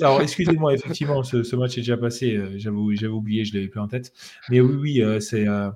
[0.00, 2.36] Alors, excusez-moi, effectivement, ce, match est déjà passé.
[2.36, 4.12] Euh, j'avais oublié, je l'avais plus en tête.
[4.50, 5.48] Mais oui, oui, euh, c'est.
[5.48, 5.70] Euh,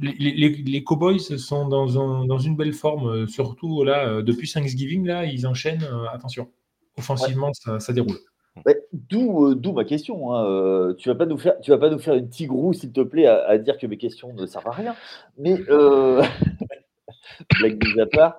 [0.00, 5.86] les, Cowboys sont dans, une belle forme, surtout là, depuis Thanksgiving, là, ils enchaînent.
[6.12, 6.50] attention,
[6.96, 8.18] offensivement, ça, déroule.
[9.10, 10.34] D'où ma question.
[10.34, 13.02] Hein, tu vas pas nous faire, tu vas pas nous faire une tigrou, s'il te
[13.02, 14.94] plaît, à, dire que mes questions ne servent à rien.
[15.36, 15.56] Mais
[17.58, 18.38] blague à part.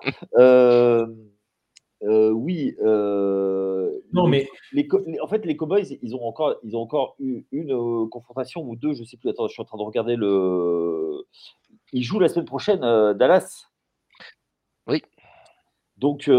[2.02, 2.74] Euh, oui.
[2.80, 4.48] Euh, non, mais.
[4.72, 4.88] Les,
[5.20, 8.76] en fait, les Cowboys, ils ont encore, ils ont encore eu une euh, confrontation ou
[8.76, 9.30] deux, je sais plus.
[9.30, 11.24] Attends, je suis en train de regarder le.
[11.92, 13.68] Ils jouent la semaine prochaine Dallas.
[14.86, 15.02] Oui.
[15.96, 16.30] Donc,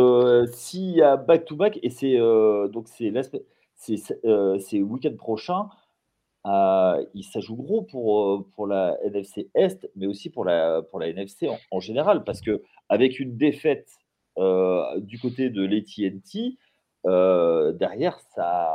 [0.52, 3.14] s'il y a back-to-back, et c'est donc c'est
[3.76, 5.70] ces, ces week-ends prochains,
[6.46, 11.08] euh, ça joue gros pour, pour la NFC Est, mais aussi pour la, pour la
[11.08, 13.88] NFC en, général, parce que avec une défaite
[14.38, 16.58] du côté de l'AT&T,
[17.78, 18.74] derrière, ça,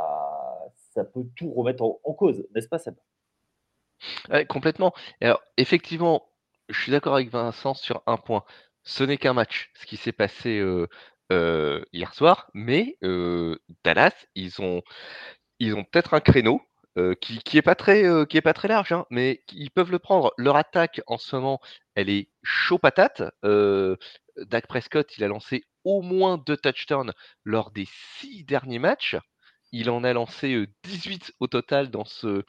[0.93, 2.95] ça peut tout remettre en, cause, n'est-ce pas, Seb?
[4.29, 4.93] Ouais, complètement.
[5.21, 6.29] alors, effectivement,
[6.69, 8.43] je suis d'accord avec Vincent sur un point.
[8.83, 10.63] Ce n'est qu'un match, ce qui s'est passé
[11.31, 12.97] hier soir, mais
[13.83, 14.81] Dallas, ils ont,
[15.59, 16.61] ils ont peut-être un créneau
[17.21, 19.99] qui, qui est pas très, qui est pas très large, hein, mais ils peuvent le
[19.99, 20.33] prendre.
[20.37, 21.59] Leur attaque en ce moment,
[21.95, 23.23] elle est chaud patate.
[24.45, 29.17] Dak Prescott, il a lancé au moins deux touchdowns lors des six derniers matchs.
[29.71, 32.43] Il en a lancé 18 au total dans ce,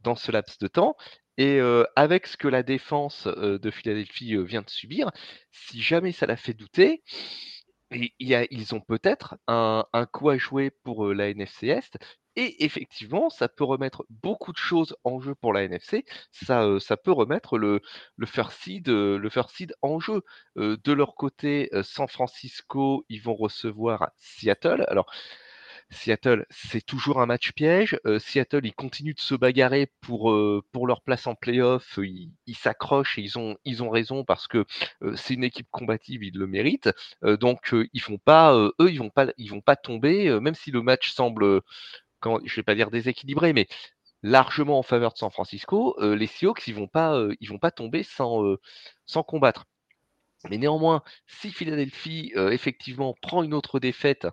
[0.00, 0.96] dans ce laps de temps.
[1.36, 1.60] Et
[1.96, 5.10] avec ce que la défense de Philadelphie vient de subir,
[5.50, 7.02] si jamais ça l'a fait douter,
[7.90, 11.98] ils ont peut-être un, coup à jouer pour la NFC Est.
[12.36, 16.04] Et effectivement, ça peut remettre beaucoup de choses en jeu pour la NFC.
[16.32, 17.80] Ça, ça peut remettre le,
[18.16, 20.22] le, first seed, le first seed en jeu.
[20.56, 24.84] de leur côté, San Francisco, ils vont recevoir Seattle.
[24.88, 25.06] Alors,
[25.90, 27.98] Seattle, c'est toujours un match piège.
[28.18, 30.34] Seattle, ils continuent de se bagarrer pour,
[30.72, 31.98] pour leur place en playoff.
[32.02, 34.64] Ils ils s'accrochent et ils ont, ils ont raison parce que
[35.16, 36.90] c'est une équipe combative, ils le méritent.
[37.22, 40.82] donc ils font pas, eux, ils vont pas, ils vont pas tomber, même si le
[40.82, 41.62] match semble,
[42.44, 43.66] je vais pas dire déséquilibré, mais
[44.22, 45.96] largement en faveur de San Francisco.
[46.00, 48.56] les Seahawks, ils vont pas, ils vont pas tomber sans,
[49.06, 49.66] sans combattre.
[50.50, 54.26] Mais néanmoins, si Philadelphie effectivement prend une autre défaite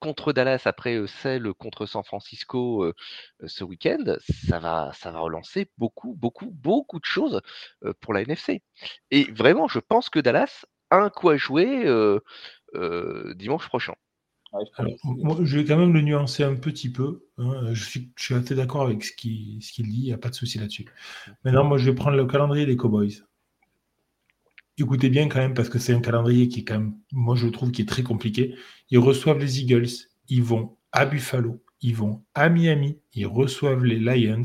[0.00, 2.92] contre Dallas après celle contre San Francisco
[3.46, 4.16] ce week-end,
[4.48, 7.40] ça va, ça va relancer beaucoup, beaucoup, beaucoup de choses
[8.00, 8.62] pour la NFC.
[9.12, 11.84] Et vraiment, je pense que Dallas a un coup à jouer
[13.36, 13.94] dimanche prochain.
[15.04, 17.24] Moi, je vais quand même le nuancer un petit peu.
[17.38, 17.72] Hein.
[17.72, 20.30] Je, suis, je, suis, assez d'accord avec ce qu'il ce dit, il n'y a pas
[20.30, 20.86] de souci là-dessus.
[21.44, 23.22] Maintenant, moi, je vais prendre le calendrier des Cowboys
[24.78, 27.48] écoutez bien quand même, parce que c'est un calendrier qui est quand même, moi je
[27.48, 28.54] trouve, qui est très compliqué.
[28.90, 29.88] Ils reçoivent les Eagles,
[30.28, 34.42] ils vont à Buffalo, ils vont à Miami, ils reçoivent les Lions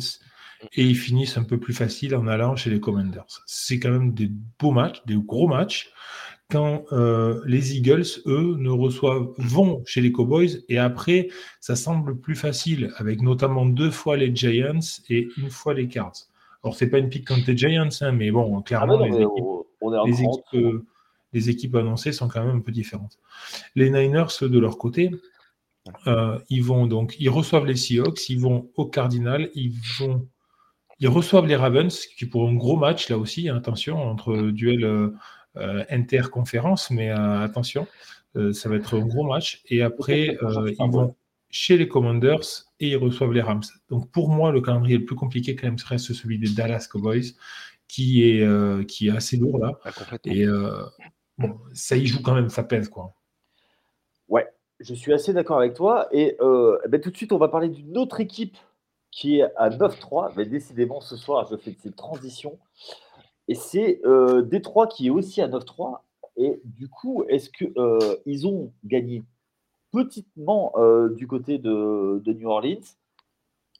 [0.73, 3.43] et ils finissent un peu plus facile en allant chez les Commanders.
[3.45, 5.91] C'est quand même des beaux matchs, des gros matchs.
[6.51, 11.29] Quand euh, les Eagles, eux, ne reçoivent, vont chez les Cowboys et après,
[11.61, 16.27] ça semble plus facile avec notamment deux fois les Giants et une fois les Cards.
[16.63, 19.45] Alors, c'est pas une pique contre les Giants, hein, mais bon, clairement, ah les équipes
[20.05, 20.85] les, équipes, euh,
[21.31, 23.17] les, équipes, annoncées sont quand même un peu différentes.
[23.75, 25.09] Les Niners, de leur côté,
[26.07, 30.27] euh, ils vont donc, ils reçoivent les Seahawks, ils vont au Cardinal, ils vont,
[30.99, 35.13] ils reçoivent les Ravens, qui pour un gros match là aussi, hein, attention entre duel
[35.55, 37.87] interconférence, mais attention,
[38.53, 39.61] ça va être un gros match.
[39.69, 41.15] Et après, ils vont
[41.51, 43.61] chez les Commanders et ils reçoivent les Rams.
[43.89, 47.33] Donc pour moi, le calendrier le plus compliqué quand même serait celui des Dallas Cowboys
[47.87, 49.77] qui est, euh, qui est assez lourd là.
[49.83, 49.91] Ah,
[50.23, 50.81] et euh,
[51.73, 53.13] ça y joue quand même, ça pèse quoi.
[54.29, 54.47] Ouais,
[54.79, 56.07] je suis assez d'accord avec toi.
[56.11, 58.55] Et euh, ben, tout de suite, on va parler d'une autre équipe
[59.11, 60.31] qui est à 9-3.
[60.37, 62.57] Mais décidément, ce soir, je fais cette transition.
[63.51, 64.01] Et c'est
[64.45, 65.99] Détroit qui est aussi à 9-3.
[66.37, 69.23] Et du coup, est-ce qu'ils ont gagné
[69.91, 70.73] petitement
[71.09, 72.79] du côté de, New Orleans?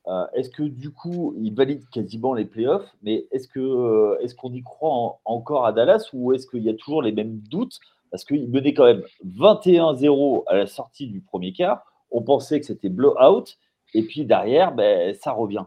[0.07, 4.63] Euh, est-ce que du coup, il valide quasiment les playoffs, mais est-ce euh, qu'on y
[4.63, 7.79] croit encore à Dallas ou est-ce qu'il y a toujours les mêmes doutes?
[8.09, 11.85] Parce qu'il menait quand même 21-0 à la sortie du premier quart.
[12.09, 13.45] On pensait que c'était blowout,
[13.93, 15.65] et puis derrière, ben, ça revient.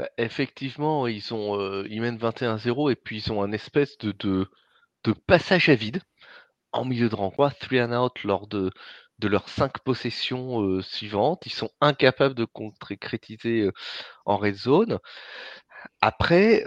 [0.00, 4.48] Bah, effectivement, ils, ont, euh, mènent 21-0 et puis ils ont un espèce de,
[5.26, 6.00] passage à vide
[6.72, 8.70] en milieu de renvoi, three and out lors de,
[9.22, 11.44] leurs cinq possessions suivantes.
[11.44, 13.68] Ils sont incapables de concrétiser
[14.24, 14.98] en red zone.
[16.00, 16.64] Après,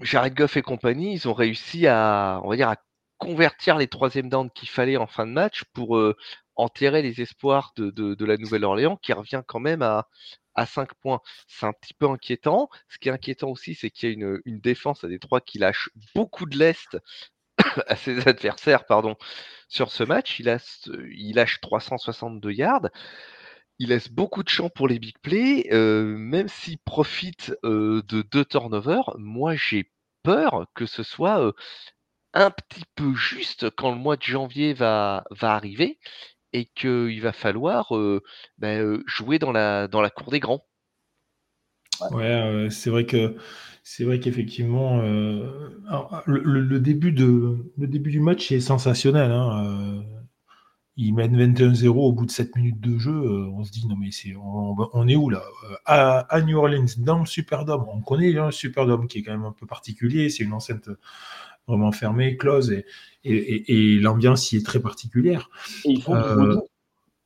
[0.00, 2.74] Jared Goff et compagnie, ils ont réussi à, on va dire,
[3.18, 6.00] convertir les troisièmes downs qu'il fallait en fin de match pour
[6.56, 10.08] enterrer les espoirs de, la Nouvelle-Orléans, qui revient quand même à,
[10.54, 11.20] à 5 points.
[11.46, 12.68] C'est un petit peu inquiétant.
[12.88, 14.14] Ce qui est inquiétant aussi, c'est qu'il y a
[14.44, 16.96] une, défense à Détroit qui lâche beaucoup de l'Est
[17.86, 19.16] à ses adversaires pardon,
[19.68, 20.40] sur ce match.
[20.40, 20.58] Il, a,
[21.10, 22.88] il lâche 362 yards.
[23.78, 28.22] Il laisse beaucoup de champ pour les big plays, euh, même s'il profite euh, de
[28.22, 29.12] deux turnovers.
[29.18, 29.90] Moi, j'ai
[30.22, 31.52] peur que ce soit euh,
[32.34, 35.98] un petit peu juste quand le mois de janvier va arriver
[36.54, 37.92] et qu'il va falloir
[38.58, 40.64] ben, jouer dans la, dans la cour des grands.
[42.10, 43.36] Ouais, c'est vrai que
[43.82, 49.30] c'est vrai qu'effectivement, le, début de, le début du match est sensationnel.
[49.30, 50.02] Hein,
[50.96, 53.12] ils mènent 21-0 au bout de 7 minutes de jeu.
[53.12, 55.42] Euh, on se dit, non, mais c'est, on, est où là
[55.86, 57.86] à, New Orleans, dans le Superdome.
[57.88, 60.30] On connaît le Superdome qui est quand même un peu particulier.
[60.30, 60.88] C'est une enceinte
[61.66, 62.84] vraiment fermée, close, et,
[63.24, 65.50] et, l'ambiance y est très particulière.
[65.84, 66.62] Et ils font du euh, vaudou.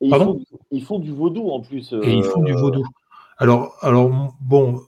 [0.01, 1.93] ils, font, ils, font, du vaudou en plus.
[2.03, 2.85] Et ils font du vaudou.
[3.37, 4.81] Alors, alors bon,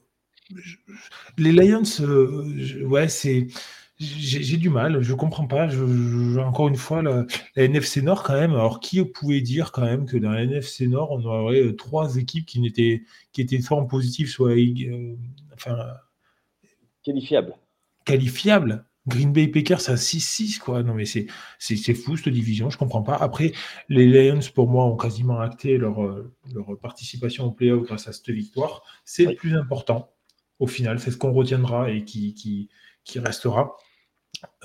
[1.37, 1.83] les Lions,
[2.85, 3.47] ouais, c'est
[4.01, 5.69] j'ai du mal, je comprends pas.
[5.69, 7.25] Je, encore une fois, la,
[7.55, 8.53] NFC Nord, quand même.
[8.53, 12.17] Alors, qui pouvait dire quand même que dans la NFC Nord, on aurait euh, trois
[12.17, 15.15] équipes qui, n'étaient, qui étaient fort positives, soit euh,
[15.53, 15.77] enfin,
[17.03, 17.55] qualifiables
[18.05, 20.83] Qualifiables Green Bay Packers à 6-6, quoi.
[20.83, 21.27] Non, mais c'est,
[21.57, 23.15] c'est, fou cette division, je comprends pas.
[23.15, 23.51] Après,
[23.89, 28.13] les Lions, pour moi, ont quasiment acté leur, euh, leur participation au playoff grâce à
[28.13, 28.83] cette victoire.
[29.03, 30.13] C'est le plus important,
[30.59, 30.99] au final.
[30.99, 32.69] C'est ce qu'on retiendra et qui, qui,
[33.03, 33.75] qui restera.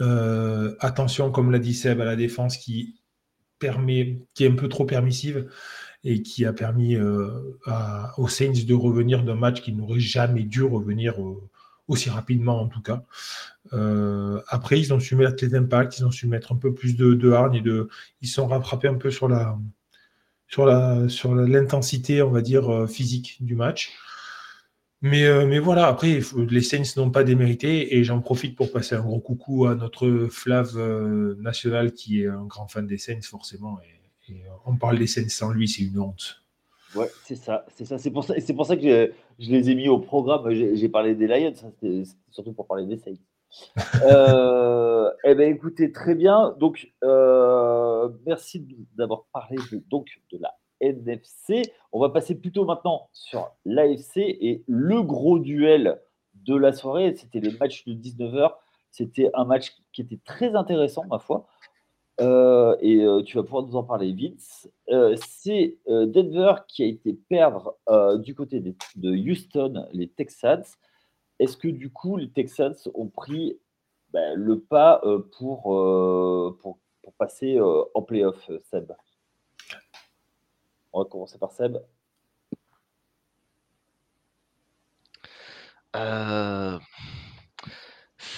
[0.01, 2.97] Euh, attention, comme l'a dit Seb, à la défense qui
[3.59, 5.49] permet, qui est un peu trop permissive
[6.05, 7.29] et qui a permis euh,
[8.17, 11.43] aux Saints de revenir d'un match qui n'aurait jamais dû revenir euh,
[11.89, 13.05] aussi rapidement en tout cas.
[14.49, 17.15] après, ils ont su mettre les impacts, ils ont su mettre un peu plus de,
[17.15, 17.89] de hargne et de,
[18.23, 19.59] ils sont rattrapés un peu sur la
[20.49, 23.93] sur la sur l'intensité, on va dire physique du match.
[25.03, 28.95] Mais, euh, mais voilà, après, les Saints n'ont pas démérité et j'en profite pour passer
[28.95, 33.21] un gros coucou à notre Flav euh, national qui est un grand fan des Saints,
[33.23, 33.79] forcément.
[34.29, 36.43] Et, euh, on parle des Saints sans lui, c'est une honte.
[36.97, 37.99] Ouais, c'est ça, c'est ça.
[37.99, 40.51] C'est pour ça, c'est pour ça que je, les ai mis au programme.
[40.51, 43.15] J'ai parlé des Lions, c'était surtout pour parler des Saints.
[45.25, 46.55] eh bien, écoutez, très bien.
[46.59, 46.93] Donc,
[48.25, 51.63] merci d'avoir parlé de, donc, de la NFC.
[51.93, 56.01] On va passer plutôt maintenant sur l'AFC et le gros duel
[56.35, 58.53] de la soirée, c'était le match de 19h.
[58.91, 61.47] C'était un match qui était très intéressant, ma foi.
[62.21, 64.69] Euh, et euh, tu vas pouvoir nous en parler, Vince.
[64.91, 67.77] Euh, c'est Denver qui a été perdre
[68.23, 70.65] du côté de, Houston, les Texans.
[71.39, 73.59] Est-ce que du coup, les Texans ont pris
[74.13, 75.03] ben, le pas
[75.37, 75.63] pour,
[76.61, 78.93] pour, pour, passer en playoff, Seb?
[80.93, 81.79] On va commencer par Seb.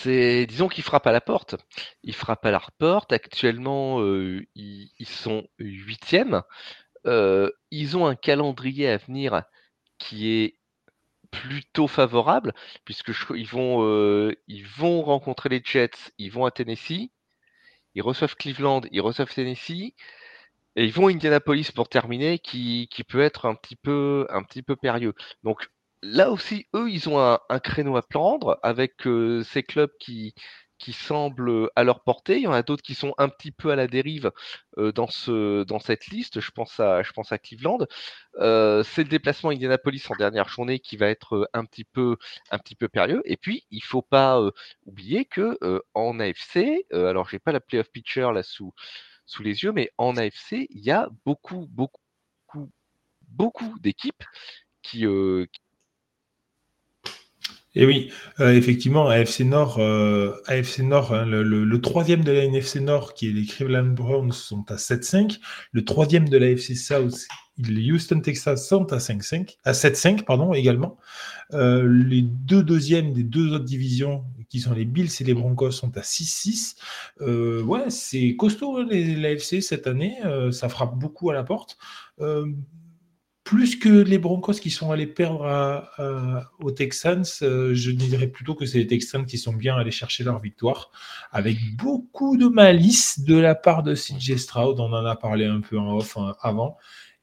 [0.06, 1.56] Euh, c'est, disons qu'il frappe à la porte.
[2.02, 3.12] Il frappe à la porte.
[3.12, 6.42] Actuellement, euh, ils, sont huitièmes.
[7.06, 9.42] Euh, ils ont un calendrier à venir
[9.98, 10.58] qui est
[11.30, 17.10] plutôt favorable, puisque ils, vont, ils vont rencontrer les Jets, ils vont à Tennessee,
[17.94, 19.94] ils reçoivent Cleveland, ils reçoivent Tennessee,
[20.76, 24.62] et ils vont à Indianapolis pour terminer, qui, peut être un petit peu, un petit
[24.62, 25.14] peu périlleux.
[25.42, 25.68] Donc
[26.02, 30.34] là aussi, eux, ils ont un, créneau à prendre avec euh, ces clubs qui,
[30.92, 32.36] semblent à leur portée.
[32.36, 34.32] Il y en a d'autres qui sont un petit peu à la dérive
[34.78, 36.40] euh, dans, ce, cette liste.
[36.40, 37.80] Je pense à, je à Cleveland.
[38.36, 42.16] Euh, c'est le déplacement Indianapolis en dernière journée qui va être un petit peu,
[42.50, 43.22] un périlleux.
[43.24, 44.40] Et puis, il faut pas
[44.86, 45.58] oublier que
[45.94, 48.72] en AFC, alors j'ai pas la playoff pitcher là sous,
[49.40, 52.00] les yeux, mais en AFC, il y a beaucoup, beaucoup,
[53.28, 54.24] beaucoup d'équipes
[54.82, 55.46] qui, euh,
[57.74, 58.10] et oui,
[58.40, 63.32] euh, effectivement, AFC Nord, euh, AFC hein, le, troisième de la NFC Nord, qui est
[63.32, 65.38] les Cleveland Browns, sont à 7-5.
[65.72, 67.26] Le troisième de la NFC South,
[67.58, 70.96] les Houston Texas, sont à 5-5, à 7-5, pardon, également.
[71.52, 75.72] Euh, les deux deuxièmes des deux autres divisions, qui sont les Bills et les Broncos,
[75.72, 76.74] sont à 6-6.
[77.20, 80.16] ouais, c'est costaud, hein, l'AFC cette année.
[80.52, 81.76] ça frappe beaucoup à la porte
[83.48, 85.82] plus que les Broncos qui sont allés perdre
[86.58, 90.22] aux Texans, euh, je dirais plutôt que c'est les Texans qui sont bien allés chercher
[90.22, 90.90] leur victoire,
[91.32, 94.78] avec beaucoup de malice de la part de CJ Stroud.
[94.80, 96.76] On en a parlé un peu en off hein, avant.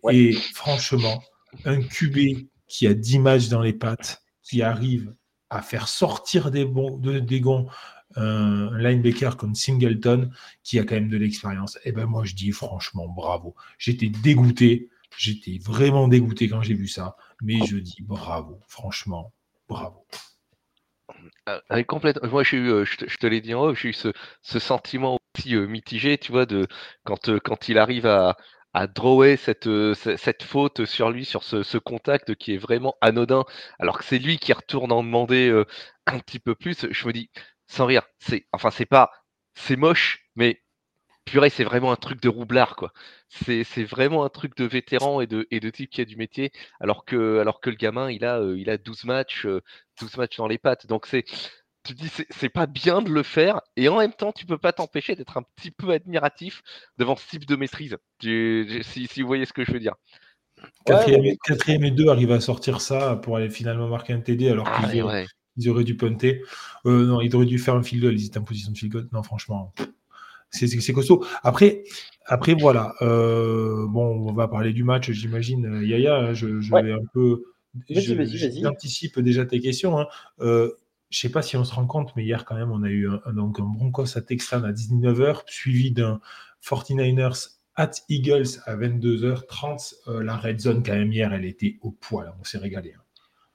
[0.10, 1.22] Et franchement,
[1.64, 5.14] un QB qui a 10 matchs dans les pattes, qui arrive
[5.52, 7.68] à faire sortir des, bons, des gonds
[8.16, 10.32] un linebacker comme Singleton,
[10.64, 13.56] qui a quand même de l'expérience, et eh ben moi je dis franchement bravo.
[13.78, 19.34] J'étais dégoûté J'étais vraiment dégoûté quand j'ai vu ça, mais je dis bravo, franchement,
[19.68, 20.06] bravo.
[21.50, 22.28] Euh, complètement.
[22.30, 24.12] Moi, j'ai eu, euh, je te, l'ai dit en haut, j'ai eu ce,
[24.60, 26.68] sentiment aussi euh, mitigé, tu vois, de
[27.04, 28.38] quand, quand il arrive à,
[28.74, 33.46] à drawer cette, cette faute sur lui, sur ce, contact qui est vraiment anodin,
[33.80, 35.64] alors que c'est lui qui retourne en demander
[36.08, 36.88] un petit peu plus.
[36.92, 37.30] Je me dis,
[37.68, 39.12] sans rire, c'est, enfin, c'est pas,
[39.56, 40.62] c'est moche, mais
[41.26, 42.94] purée, c'est vraiment un truc de roublard, quoi.
[43.30, 46.52] C'est vraiment un truc de vétéran et de, et de type qui a du métier,
[46.80, 49.48] alors que, alors que le gamin, il a, il a 12 matchs,
[50.00, 50.88] 12 matchs dans les pattes.
[50.88, 51.26] Donc c'est
[51.86, 54.74] tu dis c'est pas bien de le faire et en même temps tu peux pas
[54.74, 56.64] t'empêcher d'être un petit peu admiratif
[56.98, 57.96] devant ce type de maîtrise.
[58.22, 59.94] si, si, vous voyez ce que je veux dire.
[60.86, 64.88] Quatrième, et deux arrivent à sortir ça pour aller finalement marquer un TD alors ah,
[64.90, 66.42] qu'ils auraient, dû punter.
[66.86, 68.20] Euh, non, ils auraient dû faire un field goal.
[68.20, 69.08] Ils étaient en position de field goal.
[69.12, 69.74] Non, franchement,
[70.56, 71.26] c'est costaud.
[71.44, 71.84] Après,
[72.26, 72.94] après voilà.
[73.02, 75.66] Euh, bon, on va parler du match, j'imagine.
[75.66, 77.44] Euh, Yaya, je, vais un peu.
[77.90, 80.00] J'anticipe déjà tes questions.
[80.00, 80.08] Hein.
[80.40, 80.70] je ne
[81.12, 83.34] sais pas si on se rend compte, mais hier, quand même, on a eu un,
[83.34, 86.20] donc un Broncos à Texan à 19h, suivi d'un
[86.64, 89.94] 49ers at Eagles à 22h30.
[90.08, 92.34] Euh, la red zone, quand même, hier, elle était au poil.
[92.40, 92.94] On s'est régalé.
[92.98, 93.02] Hein.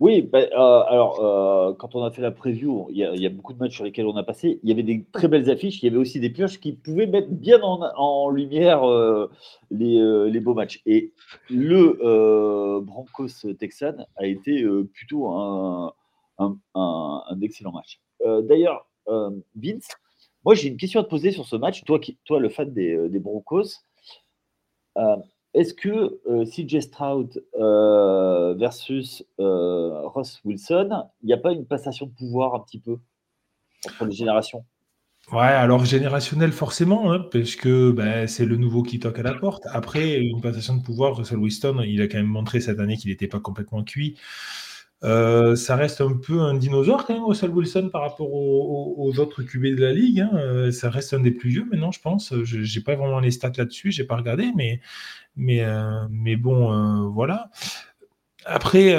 [0.00, 3.52] Oui, bah, euh, alors, euh, quand on a fait la preview, il y, a beaucoup
[3.52, 4.58] de matchs sur lesquels on a passé.
[4.62, 5.82] Il y avait des très belles affiches.
[5.82, 8.82] Il y avait aussi des pioches qui pouvaient mettre bien en, lumière
[9.70, 10.80] les, beaux matchs.
[10.86, 11.12] Et
[11.50, 15.92] le Broncos Texan a été plutôt un,
[17.42, 18.00] excellent match.
[18.24, 18.86] D'ailleurs,
[19.54, 19.88] Vince,
[20.44, 21.84] moi j'ai une question à te poser sur ce match.
[21.84, 23.84] Toi, toi le fan des, Broncos,
[24.96, 25.16] euh,
[25.54, 32.06] est-ce que euh, CJ Stroud euh, versus Ross Wilson, il n'y a pas une passation
[32.06, 32.98] de pouvoir un petit peu
[33.86, 34.64] entre les générations?
[35.32, 39.34] Ouais, alors générationnel forcément, hein, parce que ben, c'est le nouveau qui toque à la
[39.34, 39.62] porte.
[39.70, 43.10] Après, une passation de pouvoir, Russell Wilson, il a quand même montré cette année qu'il
[43.10, 44.16] n'était pas complètement cuit.
[45.02, 49.42] Euh, ça reste un peu un dinosaure quand même, Russell Wilson, par rapport aux, autres
[49.42, 50.20] QB de la ligue.
[50.20, 50.30] Hein.
[50.34, 52.34] Euh, ça reste un des plus vieux maintenant, je pense.
[52.42, 54.80] Je n'ai pas vraiment les stats là-dessus, j'ai pas regardé, mais,
[55.36, 57.50] mais, euh, mais bon, voilà.
[58.44, 58.94] Après,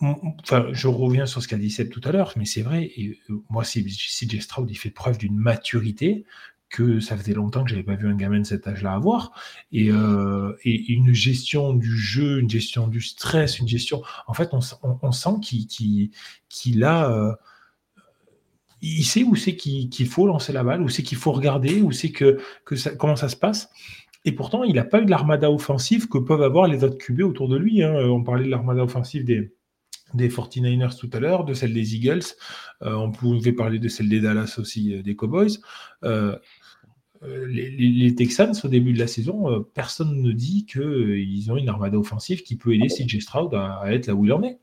[0.00, 3.18] enfin, je reviens sur ce qu'a dit Seb tout à l'heure, mais c'est vrai, et,
[3.50, 6.24] moi, CJ Stroud, il fait preuve d'une maturité
[6.74, 9.30] que ça faisait longtemps que je n'avais pas vu un gamin de cet âge-là avoir.
[9.74, 14.02] Euh, et, une gestion du jeu, une gestion du stress, une gestion.
[14.26, 17.10] En fait, on, sent qu'il a.
[17.10, 17.32] Euh,
[18.82, 21.92] il sait où c'est qu'il faut lancer la balle, où c'est qu'il faut regarder, où
[21.92, 22.38] c'est que,
[22.74, 23.70] ça, comment ça se passe.
[24.24, 27.48] Et pourtant, il n'a pas eu l'armada offensive que peuvent avoir les autres QB autour
[27.48, 27.84] de lui.
[27.84, 27.94] Hein.
[27.94, 29.54] On parlait de l'armada offensive des,
[30.12, 32.24] des 49ers tout à l'heure, de celle des Eagles.
[32.82, 35.60] Euh, on pouvait parler de celle des Dallas aussi, des Cowboys.
[37.48, 41.68] Les, Texans, au début de la saison, euh, personne ne dit qu'ils euh, ont une
[41.68, 44.58] armada offensive qui peut aider CJ Stroud à, être là où il en est.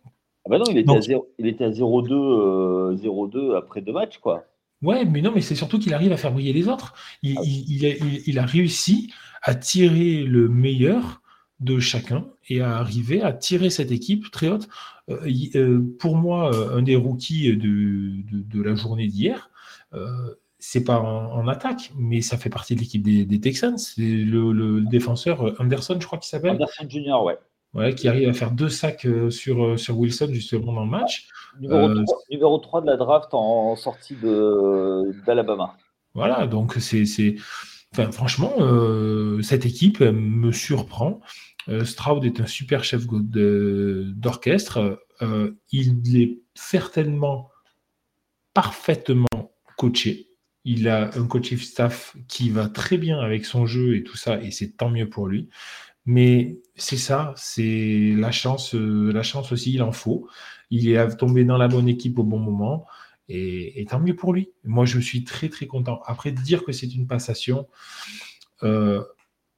[0.46, 4.46] Ah bah non, il était à 0-2 après deux matchs, quoi.
[4.82, 6.96] Ouais, mais non, mais c'est surtout qu'il arrive à faire briller les autres.
[7.22, 11.22] Il, ah a, réussi à tirer le meilleur
[11.60, 14.68] de chacun et à arriver à tirer cette équipe très haute.
[16.00, 19.52] pour moi, un des rookies de, la journée d'hier,
[20.62, 23.80] c'est pas en, attaque, mais ça fait partie de l'équipe des, Texans.
[23.80, 26.52] C'est le, défenseur euh, Anderson, je crois qu'il s'appelle.
[26.52, 27.38] Anderson Junior, ouais.
[27.74, 30.90] Ouais, qui arrive à faire deux sacs euh, sur, euh, sur Wilson justement dans le
[30.90, 31.28] match.
[31.60, 34.16] Numéro, 3, de la draft en, sortie
[35.26, 35.76] d'Alabama.
[36.14, 37.36] Voilà, donc c'est.
[37.94, 38.54] Enfin, franchement,
[39.42, 41.20] cette équipe me surprend.
[41.84, 45.02] Stroud est un super chef d'orchestre.
[45.72, 47.50] il est certainement
[48.54, 49.28] parfaitement
[49.78, 50.31] coaché.
[50.64, 54.42] Il a un coaching staff qui va très bien avec son jeu et tout ça,
[54.42, 55.50] et c'est tant mieux pour lui.
[56.06, 60.28] Mais c'est ça, c'est la chance, euh, la chance aussi, il en faut.
[60.72, 62.86] Il est tombé dans la bonne équipe au bon moment,
[63.30, 64.52] et, tant mieux pour lui.
[64.64, 66.02] Moi, je suis très très content.
[66.06, 67.68] Après, dire que c'est une passation,
[68.64, 69.04] euh,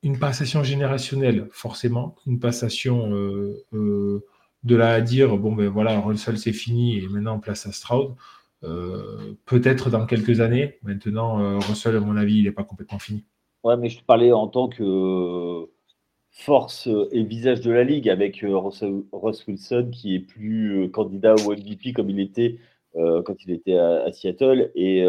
[0.03, 4.25] une passation générationnelle, forcément, une passation euh,
[4.63, 8.15] de là à dire, bon ben voilà, Russell c'est fini et maintenant place à Stroud.
[8.63, 10.79] Euh, peut-être dans quelques années.
[10.83, 13.25] Maintenant, euh, Russell, à mon avis, il n'est pas complètement fini.
[13.63, 15.69] Ouais, mais je te parlais en tant que
[16.31, 21.51] force et visage de la ligue avec euh, Russ Wilson qui est plus candidat au
[21.51, 22.57] MVP comme il était
[22.95, 24.99] quand il était à, Seattle et,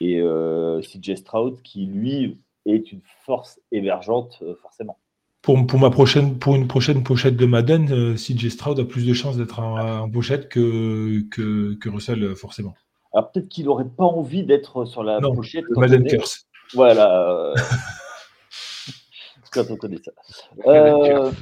[0.00, 0.22] et
[0.82, 4.96] CJ Stroud qui lui est une force émergente forcément.
[5.42, 9.06] Pour, pour, ma prochaine, pour une prochaine pochette de Madden, euh, CJ Stroud a plus
[9.06, 12.74] de chances d'être en, pochette que, que, que, Russell, euh, forcément.
[13.14, 15.64] Alors peut-être qu'il n'aurait pas envie d'être sur la pochette.
[15.70, 16.46] Madden Curse.
[16.74, 17.54] Voilà.
[19.52, 20.12] quand on connaît ça.
[20.66, 21.32] Euh,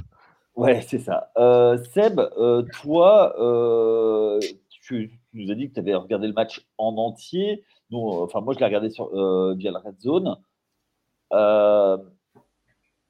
[0.55, 1.30] ouais, c'est ça.
[1.36, 2.20] Euh, Seb,
[2.80, 3.34] toi,
[4.70, 7.64] tu, nous as dit que tu avais regardé le match en entier.
[7.92, 9.11] enfin, moi, je l'ai regardé sur,
[9.57, 10.36] via la Red Zone.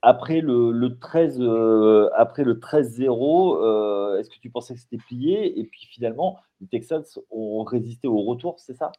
[0.05, 4.99] Euh, après le, 13, euh, après le 13-0, euh, est-ce que tu pensais que c'était
[4.99, 5.59] plié?
[5.59, 8.93] Et puis finalement, les Texans ont résisté au retour, c'est ça?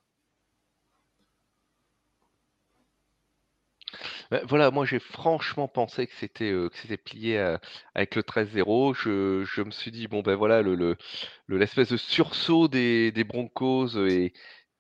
[4.32, 7.58] Bah, voilà, moi j'ai franchement pensé que c'était, heu, que c'était plié, heu,
[7.96, 8.94] avec le 13-0.
[8.94, 10.98] Je je me suis dit: «Bon, ben, voilà, le le
[11.48, 13.90] le l'espèce de sursaut des des Broncos,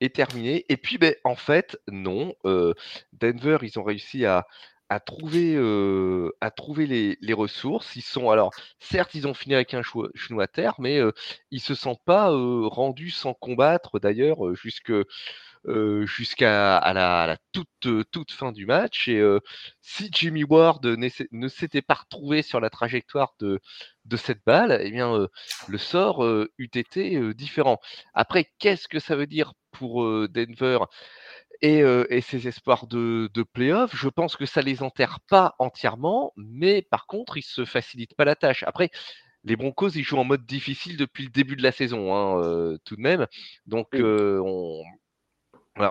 [0.01, 2.34] est terminé» et puis, beh, en fait, non,
[3.13, 4.47] Denver, ils ont réussi à
[4.90, 5.56] à trouver,
[6.42, 7.96] à trouver les les ressources.
[7.96, 9.82] Ils sont alors certes, ils ont fini avec un
[10.16, 11.00] genou à terre, mais,
[11.52, 14.94] ils se sont pas, rendus sans combattre d'ailleurs, jusque
[16.06, 19.22] jusqu'à à la toute, toute fin du match et
[19.82, 23.60] si Jimmy Ward ne s'était pas retrouvé sur la trajectoire de
[24.06, 25.28] de cette balle et bien,
[25.68, 26.26] le sort,
[26.58, 27.80] eût été, différent.
[28.14, 30.80] Après, qu'est-ce que ça veut dire pour, Denver?
[31.62, 33.95] Et heu et ses espoirs de de play-off?
[33.95, 38.26] Je pense que ça les enterre pas entièrement, mais par contre, ils se facilitent pas
[38.26, 38.64] la tâche.
[38.68, 38.91] Après,
[39.45, 42.95] les Broncos, ils jouent en mode difficile depuis le début de la saison, hein, tout
[42.97, 43.28] de même.
[43.68, 44.84] Donc, heu, on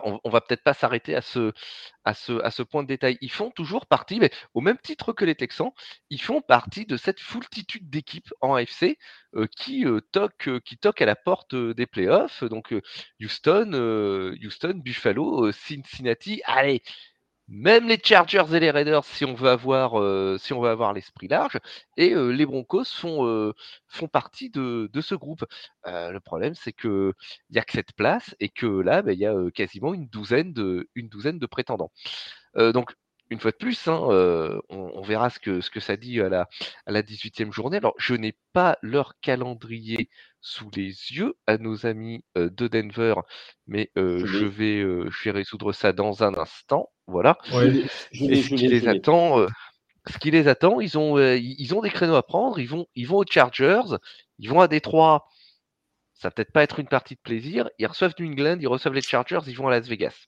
[0.04, 3.18] on on va peut-être pas s'arrêter à ce point de détail.
[3.20, 5.70] Ils font toujours partie, mais au même titre que les Texans,
[6.10, 8.98] ils font partie de cette foultitude d'équipes en AFC,
[9.36, 12.44] heu, qui, heu, toquent, toquent à la porte, des playoffs.
[12.44, 12.74] Donc,
[13.20, 13.72] Houston,
[14.42, 16.82] Houston, Buffalo, Cincinnati, allez,
[17.48, 21.58] même les Chargers et les Raiders si on veut avoir, avoir l'esprit large
[21.96, 23.52] et heu, les Broncos font,
[23.88, 25.44] font partie de ce groupe.
[25.84, 27.12] Le problème, c'est qu'il
[27.50, 30.52] y a que cette place et que là, bah, il y a, quasiment une douzaine
[30.52, 31.92] de prétendants.
[32.56, 32.94] Donc
[33.30, 36.48] une fois de plus, hein, on verra ce que ce que ça dit à la
[36.86, 37.76] à la 18e journée.
[37.78, 40.08] Alors je n'ai pas leur calendrier
[40.40, 43.14] sous les yeux à nos amis, de Denver,
[43.66, 47.66] mais Je vais, heu, je vais résoudre ça dans un instant, voilà Je
[48.30, 49.48] et ce qui les attend, heu,
[50.06, 52.58] ce qui les attend, ils ont, ils des créneaux à prendre.
[52.58, 53.96] Ils vont ils vont aux Chargers,
[54.38, 55.26] ils vont à Détroit,
[56.14, 57.68] ça va peut-être pas être une partie de plaisir.
[57.78, 60.26] Ils reçoivent New England, ils reçoivent les Chargers, ils vont à Las Vegas.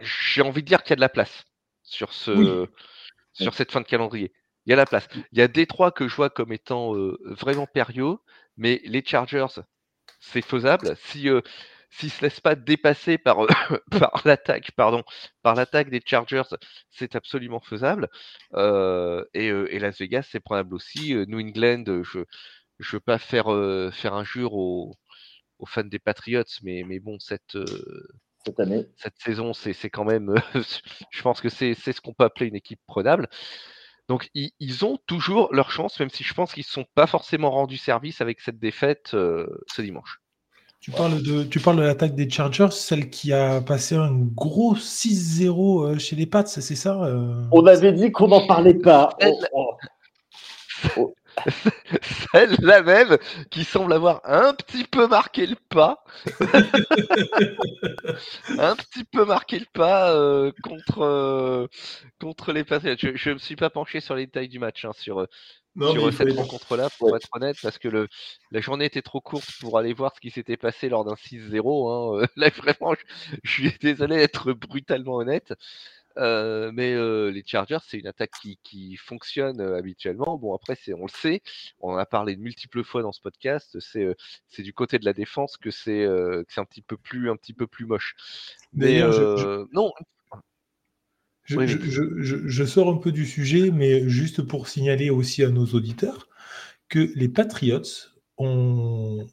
[0.00, 1.44] J'ai envie de dire qu'il y a de la place
[1.82, 2.44] sur Oui.
[2.44, 2.66] ce
[3.32, 4.32] sur cette fin de calendrier.
[4.66, 5.08] Il y a la place.
[5.32, 8.16] Il y a Détroit que je vois comme étant, heu, vraiment périlleux,
[8.56, 9.46] mais les Chargers,
[10.20, 10.96] c'est faisable.
[10.98, 11.42] Si, heu,
[11.90, 13.38] s'ils se laissent pas dépasser par,
[13.90, 15.04] par l'attaque, pardon,
[15.42, 16.42] par l'attaque des Chargers,
[16.90, 18.08] c'est absolument faisable.
[18.56, 21.14] Heu et Las Vegas, c'est prenable aussi.
[21.28, 22.20] New England, je
[22.80, 23.46] je veux pas faire,
[23.92, 24.96] faire injure aux
[25.60, 27.56] aux fans des Patriots, mais mais bon, cette,
[28.44, 28.86] Cette année.
[28.96, 30.34] cette saison, c'est quand même,
[31.10, 33.28] je pense que c'est c'est ce qu'on peut appeler une équipe prenable.
[34.08, 37.06] Donc ils ils ont toujours leur chance, même si je pense qu'ils se sont pas
[37.06, 40.20] forcément rendus service avec cette défaite, heu, ce dimanche.
[40.80, 44.76] Tu parles de tu parles de l'attaque des Chargers, celle qui a passé un gros
[44.76, 47.30] 6-0, heu, chez les Pats, c'est ça, heu?
[47.52, 49.08] On avait dit qu'on n'en parlait pas.
[49.24, 49.70] Oh, oh.
[50.96, 51.14] Oh.
[52.32, 53.18] celle-là même
[53.50, 56.04] qui semble avoir un petit peu marqué le pas.
[58.58, 61.68] Un petit peu marqué le pas, heu, contre, heu,
[62.20, 62.94] contre les Patriots.
[62.98, 65.26] Je je me suis pas penché sur les détails du match, hein, sur,
[65.76, 67.16] Non, mais sur, cette rencontre-là, pour Ouais.
[67.16, 68.08] être honnête, parce que le
[68.52, 71.90] la journée était trop courte pour aller voir ce qui s'était passé lors d'un 6-0,
[71.90, 73.04] hein, là vraiment je
[73.44, 75.54] je suis désolé d'être brutalement honnête.
[76.16, 76.94] Mais
[77.30, 80.38] les Chargers, c'est une attaque qui qui fonctionne, habituellement.
[80.38, 81.42] Bon après c'est on le sait,
[81.80, 84.14] on en a parlé de multiples fois dans ce podcast, c'est,
[84.48, 87.36] c'est du côté de la défense que c'est, que c'est un petit peu plus un
[87.36, 88.14] petit peu plus moche.
[88.72, 89.92] Mais je je non
[91.44, 96.28] je oui, sors un peu du sujet, mais juste pour signaler aussi à nos auditeurs
[96.88, 97.82] que les Patriots
[98.38, 99.26] ont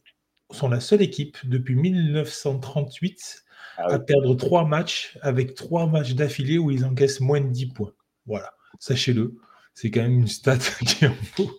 [0.51, 3.45] sont la seule équipe depuis 1938
[3.77, 7.67] Ah à perdre 3 matchs avec 3 matchs d'affilée où ils encaissent moins de 10
[7.67, 7.93] points.
[8.25, 9.35] Voilà, sachez-le,
[9.73, 11.51] c'est quand même une stat qui en vaut.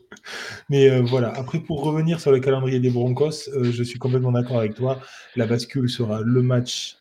[0.69, 4.33] Mais heu, voilà, après pour revenir sur le calendrier des Broncos, heu, je suis complètement
[4.33, 5.01] d'accord avec toi.
[5.37, 6.99] La bascule sera le match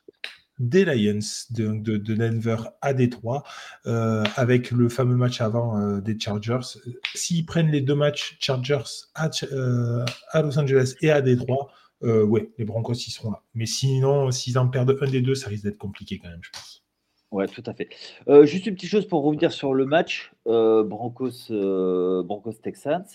[0.59, 1.19] des Lions
[1.51, 3.43] de de de Denver à Détroit,
[3.85, 6.79] heu, avec le fameux match avant, des Chargers.
[7.15, 8.83] S'ils prennent les 2 matchs Chargers
[9.15, 11.69] à Los Angeles et à Détroit,
[12.03, 13.43] heu, ouais, les Broncos, ils seront là.
[13.53, 16.49] Mais sinon, s'ils en perdent un des 2, ça risque d'être compliqué quand même, je
[16.51, 16.83] pense.
[17.31, 17.87] Ouais, tout à fait.
[18.27, 23.05] Heu, juste une petite chose pour revenir sur le match, heu, Broncos, heu, Broncos Texans.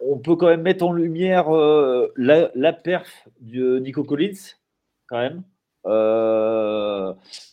[0.00, 1.50] On peut quand même mettre en lumière,
[2.16, 4.54] la perf de Nico Collins,
[5.06, 5.42] quand même,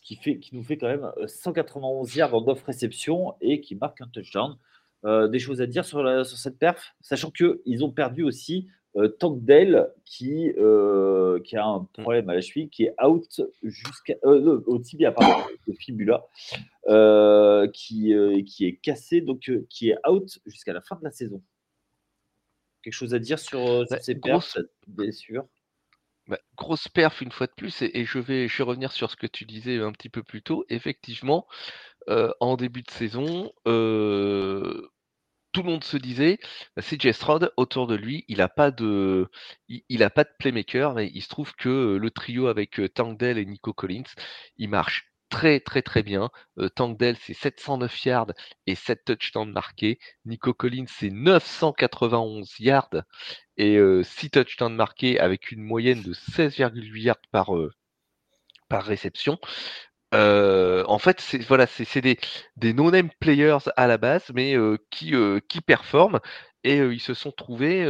[0.04, 3.76] qui fait qui nous fait quand même, heu, 191 yards en 9 réceptions et qui
[3.76, 4.58] marque un touchdown.
[5.04, 6.94] Des choses à dire sur cette perf?
[7.02, 12.06] Sachant qu'ils ont perdu aussi, heu, Tank Dell qui, heu, qui a un Mmh.
[12.06, 15.36] problème à la cheville, qui est out jusqu'à non, au tibia, pardon,
[15.68, 16.26] au fibula,
[16.90, 21.04] heu, qui, heu, qui est cassé, donc heu, qui est out jusqu'à la fin de
[21.06, 21.42] la saison.
[22.84, 25.48] Quelque chose à dire sur, heu, Bah, sur ces perfs, grosse blessure?
[26.28, 29.10] Bah, grosse perf une fois de plus et et je vais je vais revenir sur
[29.12, 30.66] ce que tu disais un petit peu plus tôt.
[30.70, 31.48] Effectivement,
[32.08, 33.52] en début de saison,
[35.52, 36.40] tout le monde se disait:
[36.76, 39.30] «Bah, CJ Stroud, autour de lui, il a pas de
[40.40, 43.74] playmaker» et il se trouve que, heu, le trio avec, heu, Tank Dell et Nico
[43.74, 44.04] Collins,
[44.58, 46.30] il marche très, très, très bien.
[46.60, 48.32] Heu, Tank Dell, c'est 709 yards
[48.68, 50.00] et 7 touchdowns marqués.
[50.26, 52.90] Nico Collins, c'est 991 yards
[53.58, 57.18] et heu, 6 touchdowns marqués avec une moyenne de 16,8 yards
[58.70, 59.40] par réception.
[60.14, 62.18] Heu, en fait, c'est voilà, c'est des
[62.58, 66.20] des no name players à la base, mais heu, qui, heu, qui performent.
[66.64, 67.86] Et ils se sont trouvés,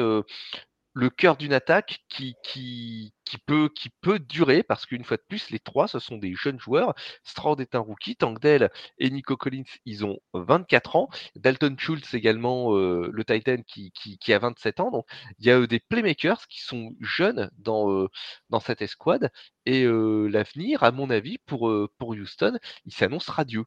[0.94, 5.24] le cœur d'une attaque qui qui qui peut qui peut durer parce qu'une fois de
[5.28, 6.94] plus, les 3 ce sont des jeunes joueurs.
[7.24, 11.10] Stroud est un rookie, Tank Dell et Nico Collins, ils ont 24 ans.
[11.36, 14.92] Dalton Schultz également, heu, le tight end qui qui qui a 27 ans.
[14.92, 15.06] Donc
[15.40, 18.08] il y a, heu, des playmakers qui sont jeunes dans,
[18.50, 19.30] dans cette escouade
[19.66, 21.64] et l'avenir, à mon avis, pour,
[22.02, 23.66] Houston, il s'annonce radieux.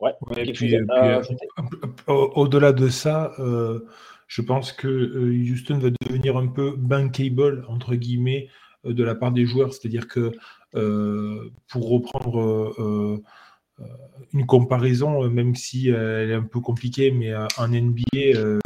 [0.00, 0.54] Ouais, Ouais,
[2.08, 3.32] au-delà de ça,
[4.34, 8.48] je pense que, heu, Houston va devenir un peu «bankable» entre guillemets,
[8.86, 9.74] heu, de la part des joueurs.
[9.74, 10.32] C'est-à-dire que,
[10.74, 13.20] heu, pour reprendre,
[14.34, 18.60] une comparaison, même si elle est un peu compliquée, mais en NBA,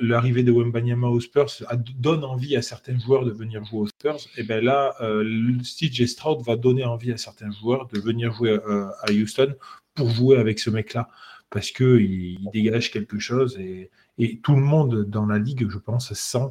[0.00, 1.50] l'arrivée de Wembanyama aux Spurs
[1.98, 5.58] donne envie à certains joueurs de venir jouer aux Spurs et ben là, heu, l
[5.64, 8.58] CJ Stroud va donner envie à certains joueurs de venir jouer,
[9.02, 9.54] à Houston
[9.94, 11.08] pour jouer avec ce mec-là.
[11.50, 12.00] Parce qu'il
[12.42, 16.46] il dégage quelque chose et et tout le monde dans la ligue, je pense, sent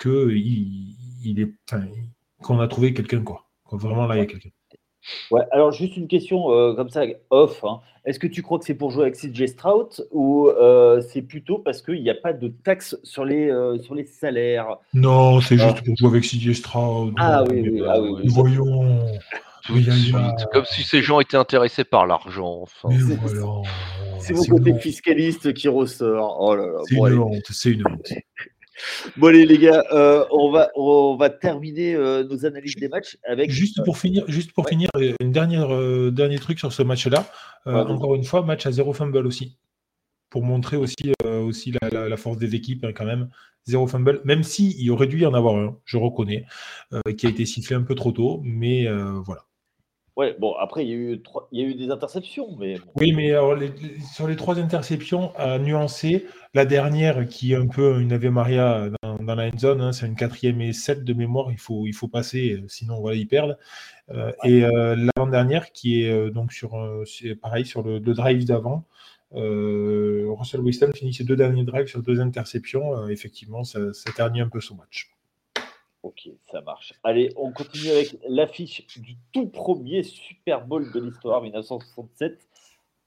[0.00, 0.36] qu'il
[1.24, 1.86] il est enfin,
[2.42, 3.44] qu'on a trouvé quelqu'un, quoi.
[3.70, 4.50] Que vraiment là, il y a quelqu'un.
[5.30, 7.80] Ouais, alors juste une question, heu, comme ça, off, hein.
[8.04, 11.58] Est-ce que tu crois que c'est pour jouer avec CJ Stroud ou heu, c'est plutôt
[11.58, 14.76] parce qu'il y a pas de taxe sur les, heu, sur les salaires?
[14.92, 15.68] Non, c'est Ah.
[15.68, 17.14] juste pour jouer avec CJ Stroud.
[17.18, 19.06] Ah oui, oui, ah oui, voyons.
[19.64, 22.88] Tout Mais de Yaya, suite, comme si ces gens étaient intéressés par l'argent, enfin.
[22.90, 23.42] C'est voilà,
[24.34, 26.36] mon côté fiscaliste qui ressort.
[26.40, 27.18] Oh là là, C'est bon une allez.
[27.18, 28.08] honte, c'est une honte.
[29.16, 33.18] Bon allez les gars, heu, on va on va terminer, heu, nos analyses des matchs
[33.22, 35.68] avec, Juste pour finir, juste pour ouais, finir, heu, une dernière,
[36.10, 37.30] dernier truc sur ce match-là.
[37.66, 39.58] Encore une fois, match à 0 fumble aussi.
[40.30, 43.28] Pour montrer aussi, aussi la la la force des équipes, hein, quand même.
[43.66, 46.46] 0 fumble, même s'il y aurait dû y en avoir un, je reconnais,
[47.18, 48.86] qui a été sifflé un peu trop tôt, mais
[49.24, 49.44] voilà.
[50.16, 52.76] Ouais, bon après il y a eu 3 il y a eu des interceptions, mais.
[52.96, 53.72] Oui, mais alors les
[54.14, 58.90] sur les 3 interceptions, à nuancer, la dernière qui est un peu une Ave Maria
[59.02, 61.94] dans la end zone, hein, c'est une 4e et 7 de mémoire, il faut il
[61.94, 63.56] faut passer, heu, sinon voilà, ils perdent.
[64.10, 64.34] Ouais.
[64.44, 66.72] et l'avant-dernière qui est, donc sur,
[67.40, 68.84] pareil sur le drive d'avant,
[69.32, 74.48] Russell Wilson finit ses 2 derniers drives sur 2 interceptions, effectivement ça ça ternit un
[74.48, 75.10] peu son match.
[76.02, 76.94] OK, ça marche.
[77.04, 82.48] Allez, on continue avec l'affiche du tout 1er Super Bowl de l'histoire, 1967.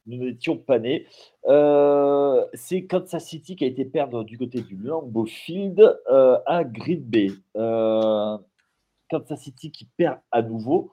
[0.07, 1.07] Nous n'étions pas nés.
[1.47, 6.63] Heu, c'est Kansas City qui a été perdre du côté du Lambeau Field, heu, à
[6.63, 7.31] Green Bay.
[7.57, 8.37] Heu,
[9.09, 10.91] Kansas City qui perd à nouveau.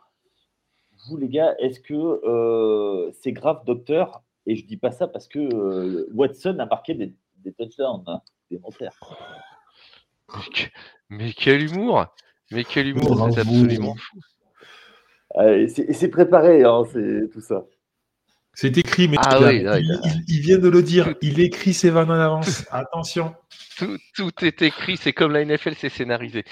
[1.06, 4.22] Vous les gars, est-ce que, c'est grave docteur?
[4.46, 8.96] Et je dis pas ça parce que, Watson a marqué des des touchdowns, hein, supplémentaires.
[10.34, 10.68] Mais que
[11.10, 12.06] mais quel humour!
[12.50, 14.18] Mais quel humour, c'est absolument fou.
[15.34, 17.64] Ah et c'est préparé, hein, c'est tout ça.
[18.54, 21.72] C'est écrit, Ah oui, ouais, Il il il vient de le tout dire, il écrit
[21.72, 22.66] ses vannes en avance.
[22.70, 23.34] Attention!
[23.78, 26.44] tout tout est écrit, c'est comme la NFL, c'est scénarisé.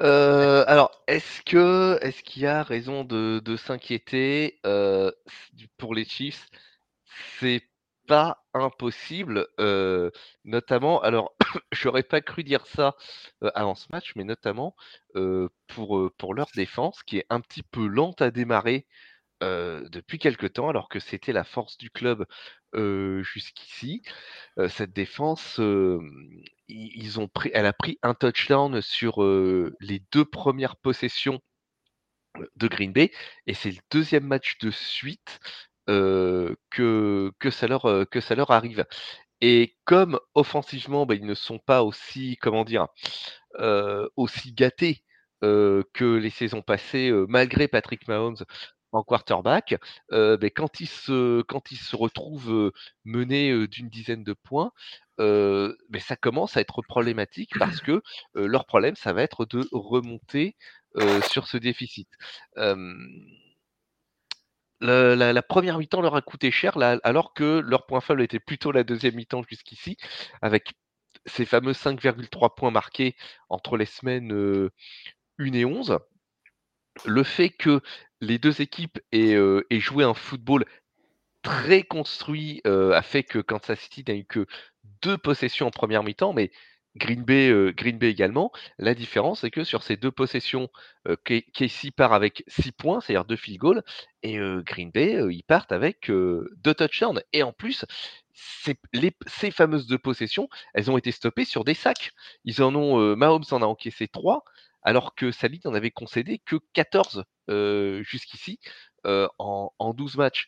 [0.00, 4.58] Heu, alors, est-ce que est-ce qu'il y a raison de de s'inquiéter?
[4.66, 6.46] Heu, s pour les Chiefs,
[7.38, 7.62] c'est
[8.06, 9.46] pas impossible,
[10.44, 11.34] notamment alors
[11.72, 12.96] j'aurais pas cru dire ça,
[13.54, 14.76] avant ce match, mais notamment,
[15.68, 18.86] pour, pour leur défense qui est un petit peu lente à démarrer,
[19.42, 22.26] depuis quelque temps alors que c'était la force du club,
[22.74, 24.02] jusqu'ici.
[24.68, 25.60] Cette défense,
[26.68, 29.22] ils ont pris elle a pris un touchdown sur,
[29.80, 31.40] les 2 premières possessions,
[32.56, 33.12] de Green Bay
[33.46, 35.40] et c'est le 2e match de suite,
[35.86, 38.86] que que ça leur, que ça leur arrive
[39.42, 42.88] et comme offensivement, bah, ils ne sont pas aussi, comment dire?
[44.16, 45.04] Aussi gâtés,
[45.42, 48.36] que les saisons passées, malgré Patrick Mahomes
[48.92, 49.76] en quarterback,
[50.10, 52.72] beh, quand ils se quand ils se retrouvent,
[53.04, 54.72] menés, d'une dizaine de points,
[55.18, 58.02] beh, ça commence à être problématique parce que,
[58.34, 60.56] leur problème, ça va être de remonter,
[61.30, 62.08] sur ce déficit.
[64.84, 68.84] La 1re mi-temps leur a coûté cher alors que leur point faible était plutôt la
[68.84, 69.96] 2e mi-temps jusqu'ici
[70.42, 70.74] avec
[71.24, 73.16] ces fameux 5,3 points marqués
[73.48, 74.68] entre les semaines
[75.38, 75.98] 1 et 11,
[77.06, 77.80] le fait que
[78.20, 79.38] les deux équipes aient,
[79.70, 80.66] aient joué un football
[81.40, 84.46] très construit a fait que Kansas City n'a eu que
[85.00, 86.50] deux possessions en première mi-temps, mais
[86.96, 88.52] Green Bay, Green Bay également.
[88.78, 90.68] La différence, c'est que sur ces deux possessions,
[91.24, 93.82] Casey part avec 6 points, c'est-à-dire deux field goals,
[94.22, 97.20] et Green Bay, ils partent avec deux touchdowns.
[97.32, 97.84] Et en plus,
[98.32, 102.12] ces fameuses deux possessions, elles ont été stoppées sur des sacs.
[102.44, 104.44] Ils en ont, Mahomes en a encaissé 3,
[104.82, 107.24] alors que Salih n'en avait concédé que 14
[108.02, 108.60] jusqu'ici
[109.04, 110.46] en, en 12 matchs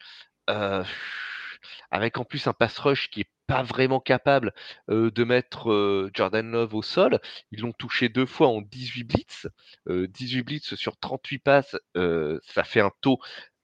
[1.91, 4.53] avec en plus un pass rush qui est pas vraiment capable
[4.89, 7.21] de mettre Jordan Love au sol.
[7.53, 9.47] Ils l'ont touché deux fois en 18 blitz.
[9.89, 13.19] 18 blitz sur 38 passes, ça fait un taux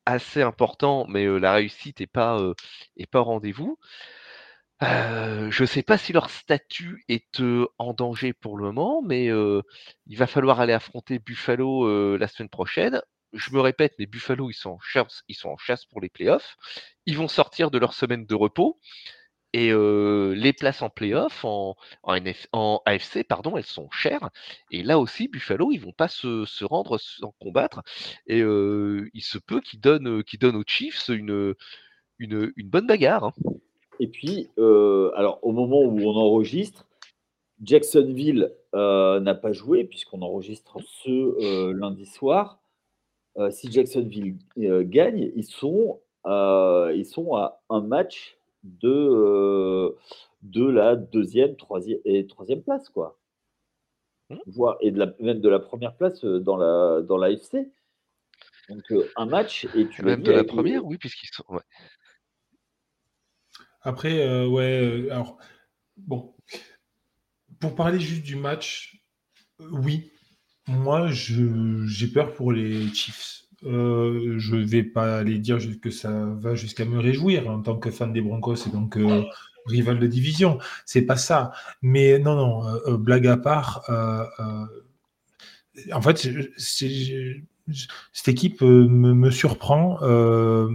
[0.07, 3.78] assez important, mais la réussite n'est est pas au rendez-vous.
[4.80, 7.42] je ne sais pas si leur statut est
[7.78, 13.00] en danger pour le moment, mais il va falloir aller affronter Buffalo la semaine prochaine
[13.33, 16.09] je me répète, mais Buffalo, ils sont en chasse, ils sont en chasse pour les
[16.09, 16.57] playoffs.
[17.07, 18.78] Ils vont sortir de leur semaine de repos.
[19.55, 21.76] Et les places en playoffs, en,
[22.87, 24.30] AFC, pardon, elles sont chères.
[24.70, 27.83] Et là aussi, Buffalo, ils vont pas se, rendre sans combattre.
[28.26, 31.55] Et il se peut qu'ils donnent, qu'ils donnent aux Chiefs une,
[32.18, 33.24] bonne bagarre.
[33.24, 33.33] Hein.
[34.01, 36.87] Et puis, alors au moment où on enregistre,
[37.62, 42.62] Jacksonville n'a pas joué puisqu'on enregistre ce lundi soir.
[43.39, 49.97] Euh, si Jacksonville euh, gagne, ils sont, euh, ils sont à un match de,
[50.43, 53.18] de la deuxième troisième, et troisième place, quoi.
[54.28, 54.37] Mmh.
[54.80, 57.70] et de la, même de la première place dans la, dans FC.
[58.68, 58.85] Donc
[59.16, 61.45] un match et tu Même de la première, oui, puisqu'ils sont.
[63.83, 65.39] Après, ouais, alors,
[65.97, 66.35] bon,
[67.61, 69.03] pour parler juste du match,
[69.59, 70.12] oui,
[70.69, 73.43] moi, j'ai peur pour les Chiefs.
[73.65, 77.93] Euh, je vais pas aller dire que ça va jusqu'à me réjouir en tant que
[77.93, 79.23] fan des Broncos et donc euh,
[79.67, 80.59] rival de division.
[80.85, 81.53] C'est pas ça.
[81.81, 83.85] Mais non, non, euh, blague à part,
[85.93, 89.99] en fait, cette équipe me, surprend,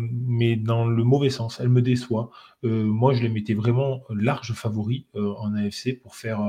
[0.01, 1.59] mais dans le mauvais sens.
[1.59, 2.29] Elle me déçoit.
[2.63, 6.39] moi, je les mettais vraiment large favoris en AFC pour faire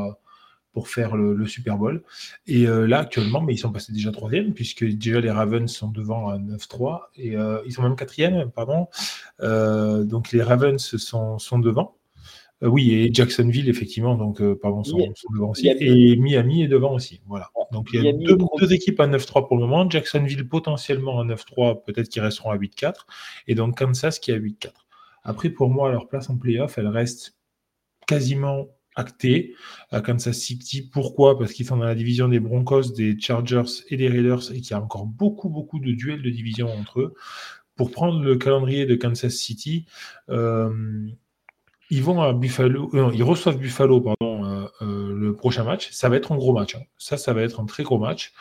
[0.78, 2.04] pour faire le, Super Bowl.
[2.46, 5.88] Et euh, là, actuellement, mais ils sont passés déjà troisième, puisque déjà les Ravens sont
[5.88, 8.86] devant à 9-3, et euh, ils sont même quatrième, pardon.
[9.40, 11.96] Euh, donc les Ravens sont, sont devant.
[12.62, 14.98] oui, et Jacksonville, effectivement, donc, pardon, sont,
[15.34, 15.66] devant aussi.
[15.66, 17.22] Et Miami est devant aussi.
[17.26, 17.50] Voilà.
[17.72, 19.90] Donc il y a deux, équipes à 9-3 pour le moment.
[19.90, 22.94] Jacksonville potentiellement à 9-3, peut-être qu'ils resteront à 8-4.
[23.48, 24.70] Et donc Kansas qui est à 8-4.
[25.24, 27.34] Après, pour moi, leur place en playoff, elle reste
[28.06, 28.68] quasiment
[28.99, 29.55] acté
[29.90, 30.82] à Kansas City.
[30.82, 31.38] Pourquoi?
[31.38, 34.72] Parce qu'ils sont dans la division des Broncos, des Chargers et des Raiders et qu'il
[34.72, 37.14] y a encore beaucoup, beaucoup de duels de division entre eux.
[37.76, 39.86] Pour prendre le calendrier de Kansas City,
[40.30, 41.09] euh,
[41.90, 45.90] ils vont à Buffalo, euh, ils reçoivent Buffalo pardon, euh, le prochain match.
[45.92, 46.74] Ça va être un gros match.
[46.74, 46.82] Hein.
[46.99, 48.32] Ça, ça va être un très gros match.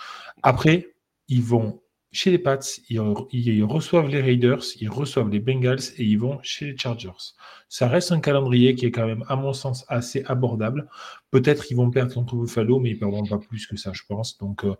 [0.41, 0.87] Après,
[1.27, 1.79] ils vont
[2.17, 2.57] chez les Pats,
[2.89, 7.35] ils, reçoivent les Raiders, ils reçoivent les Bengals et ils vont chez les Chargers.
[7.69, 10.89] Ça reste un calendrier qui est quand même, à mon sens, assez abordable.
[11.29, 14.01] Peut-être qu'ils vont perdre contre Buffalo, mais ils ne perdront pas plus que ça, je
[14.07, 14.39] pense.
[14.39, 14.73] Donc, euh,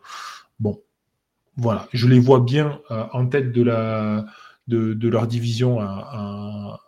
[0.59, 0.81] bon,
[1.57, 1.87] voilà.
[1.93, 3.61] Je les vois bien euh, en tête de,
[5.07, 6.81] leur division à,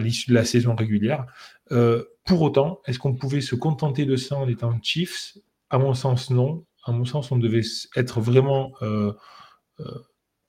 [0.00, 1.26] l'issue de la saison régulière.
[1.70, 5.36] Euh, pour autant, est-ce qu'on pouvait se contenter de ça en étant Chiefs?
[5.68, 6.64] À mon sens, non.
[6.86, 7.60] À mon sens, on devait
[7.94, 8.72] être vraiment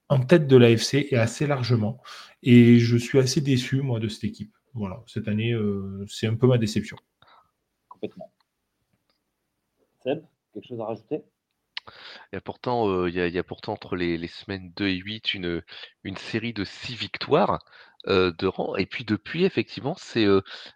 [0.09, 2.01] en tête de l'AFC et assez largement.
[2.43, 4.53] Et je suis assez déçu, moi, de cette équipe.
[4.73, 6.97] Voilà, cette année, euh, c'est un peu ma déception.
[7.89, 8.31] Complètement.
[10.03, 10.23] Seb,
[10.53, 11.23] quelque chose à rajouter?
[12.31, 15.33] Il y, a pourtant, euh, il, y a, pourtant entre les, semaines 2 et 8
[15.33, 15.63] une,
[16.03, 17.59] une série de 6 victoires
[18.05, 18.75] de rang.
[18.75, 20.25] Et puis depuis, effectivement, c'est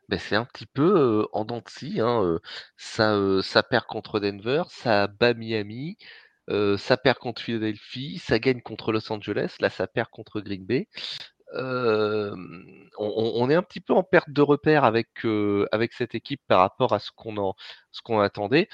[0.10, 2.02] ben, un petit peu en dents de scie.
[2.02, 2.40] Hein,
[2.76, 5.98] ça, ça perd contre Denver, ça bat Miami,
[6.78, 10.88] ça perd contre Philadelphie, ça gagne contre Los Angeles, là ça perd contre Green Bay.
[11.54, 15.10] on, est un petit peu en perte de repère avec,
[15.72, 18.70] avec cette équipe par rapport à ce qu'on attendait.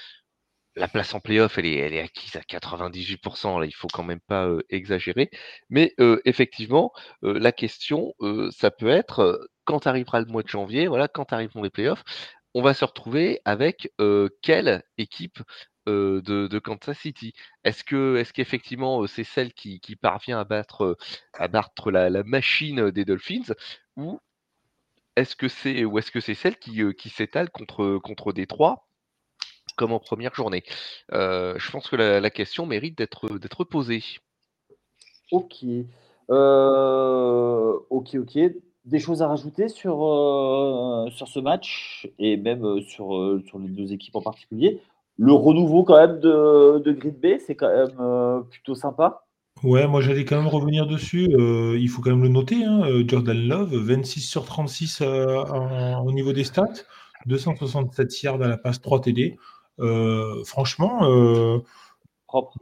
[0.76, 4.03] La place en playoff, elle est, elle est acquise à 98%, là, il faut quand
[4.03, 5.32] même pas exagérer.
[5.70, 5.95] Mais
[6.26, 8.13] effectivement, la question,
[8.51, 12.03] ça peut être quand arrivera le mois de janvier, voilà, quand arriveront les playoffs,
[12.53, 13.91] on va se retrouver avec
[14.41, 15.39] quelle équipe
[15.88, 17.33] de, Kansas City.
[17.63, 20.97] Est-ce que est-ce qu'effectivement c'est celle qui, parvient à battre
[21.51, 23.53] battre la, machine des Dolphins
[23.95, 24.19] ou
[25.15, 28.88] est-ce que c'est ou est-ce que c'est celle qui, s'étale contre contre Détroit
[29.75, 30.63] comme en première journée?
[31.11, 34.03] je pense que la, question mérite d'être posée.
[35.31, 35.65] Ok.
[37.89, 38.39] ok, ok.
[38.85, 44.81] Des choses à rajouter sur, ce match et même sur les deux équipes en particulier?
[45.18, 49.24] Le renouveau quand même de, de Grid B, c'est quand même plutôt sympa.
[49.63, 51.30] Ouais, moi j'allais quand même revenir dessus.
[51.34, 55.43] Euh, il faut quand même le noter, hein, euh, Jordan Love, 26 sur 36 euh,
[56.05, 56.84] au niveau des stats,
[57.26, 59.38] 267 yards à la passe, 3 TD.
[60.45, 61.61] franchement,
[62.28, 62.59] Propre.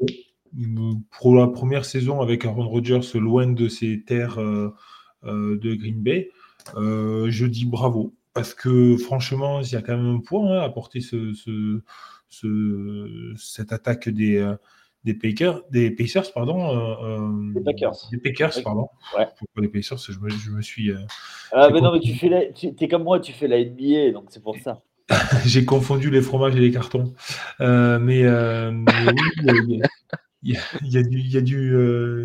[1.19, 6.29] pour la première saison avec Aaron Rodgers loin de ses terres de Green Bay,
[6.75, 8.13] je dis bravo.
[8.33, 11.81] Parce que franchement, il y a quand même un point hein, à porter ce,
[12.29, 14.55] cette attaque des
[15.05, 16.75] des Packers, des Pacers, pardon.
[16.75, 17.93] Euh, euh, des Packers.
[18.11, 18.89] Des Packers, pardon.
[19.15, 19.27] Ouais.
[19.37, 19.99] Pourquoi les Pacers?
[19.99, 20.89] Je me, je me suis.
[20.89, 20.97] Euh,
[21.51, 24.11] ah, mais non, mais tu fais la, tu es comme moi, tu fais la NBA,
[24.11, 24.81] donc c'est pour ça.
[25.45, 27.13] J'ai confondu les fromages et les cartons.
[27.59, 28.83] mais, mais,
[29.43, 29.81] oui,
[30.41, 31.75] il y, a, il, y a, du, il, y a du,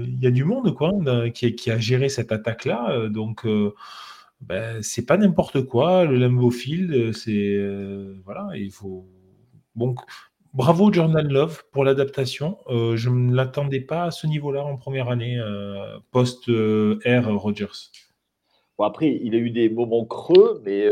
[0.03, 0.93] il y a du monde quoi,
[1.35, 3.09] qui, qui a géré cette attaque-là.
[3.11, 3.47] Donc,
[4.41, 6.07] ben, c'est pas n'importe quoi.
[6.07, 7.59] Le Lambeau Field, c'est.
[8.25, 9.07] voilà, il faut.
[9.75, 9.95] Bon,
[10.53, 12.59] Bravo Jordan Love pour l'adaptation.
[12.69, 17.93] Euh, je ne l'attendais pas à ce niveau-là en première année euh, post-R euh, Rogers.
[18.77, 20.89] Bon, après, il a eu des moments creux, mais,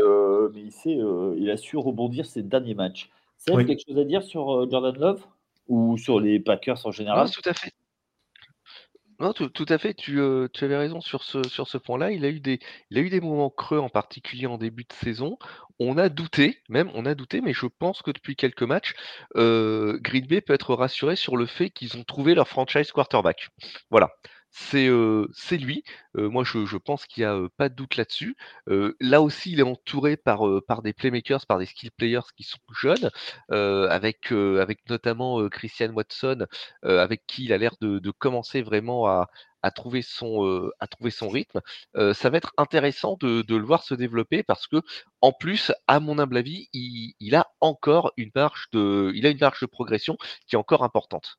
[0.53, 3.09] mais il, il a su rebondir ces derniers matchs.
[3.37, 5.25] C'est quelque chose à dire sur Jordan Love
[5.67, 7.29] ou sur les Packers en général?
[7.29, 7.71] Tout à fait.
[9.19, 10.21] Non, tout, à fait, tu,
[10.53, 12.11] tu avais raison sur ce, point-là.
[12.11, 12.59] Il a eu des,
[12.89, 15.37] il a eu des moments creux, en particulier en début de saison.
[15.79, 18.93] On a douté, même, on a douté, mais je pense que depuis quelques matchs,
[19.35, 23.49] Green Bay peut être rassuré sur le fait qu'ils ont trouvé leur franchise quarterback.
[23.89, 24.09] Voilà
[24.51, 25.83] c'est lui.
[26.15, 28.35] moi, je, pense qu'il n'y a pas de doute là-dessus.
[28.99, 32.59] là aussi, il est entouré par, par des playmakers, par des skill players qui sont
[32.73, 33.09] jeunes,
[33.49, 36.45] avec, avec notamment Christian Watson,
[36.83, 39.27] avec qui il a l'air de, commencer vraiment à,
[39.71, 41.61] trouver son, à trouver son rythme.
[42.13, 44.81] ça va être intéressant de, le voir se développer parce que,
[45.21, 49.29] en plus, à mon humble avis, il, il a encore une marge de, il a
[49.29, 51.37] une marge de progression qui est encore importante.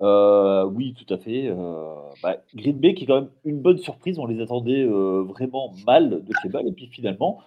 [0.00, 1.48] Euh, oui, tout à fait.
[1.48, 4.18] Euh, bah, Green Bay qui est quand même une bonne surprise.
[4.18, 7.40] On les attendait euh, vraiment mal de chez Et puis finalement,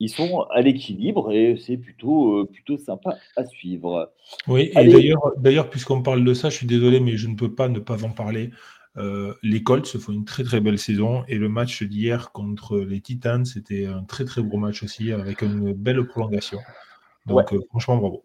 [0.00, 4.12] ils sont à l'équilibre et c'est plutôt, plutôt sympa à suivre.
[4.48, 7.54] Oui, et d'ailleurs, d'ailleurs, puisqu'on parle de ça, je suis désolé, mais je ne peux
[7.54, 8.50] pas ne pas en parler.
[8.96, 13.00] les Colts se font une très très belle saison et le match d'hier contre les
[13.00, 16.58] Titans, c'était un très très beau match aussi avec une belle prolongation.
[17.26, 18.24] Donc franchement, bravo.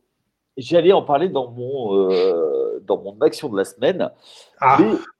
[0.58, 4.10] J'allais en parler dans mon, euh, dans mon action de la semaine.
[4.60, 4.78] Ah,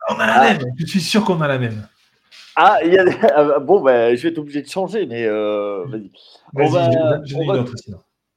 [0.10, 0.62] on a la même.
[0.78, 1.88] Je suis sûr qu'on a la même.
[2.56, 3.06] Ah, y a...
[3.36, 6.12] Ah, bon, ben, je vais être obligé de changer, mais euh, vas-y.
[6.54, 6.90] Vas
[7.24, 7.74] j'en ai d'autres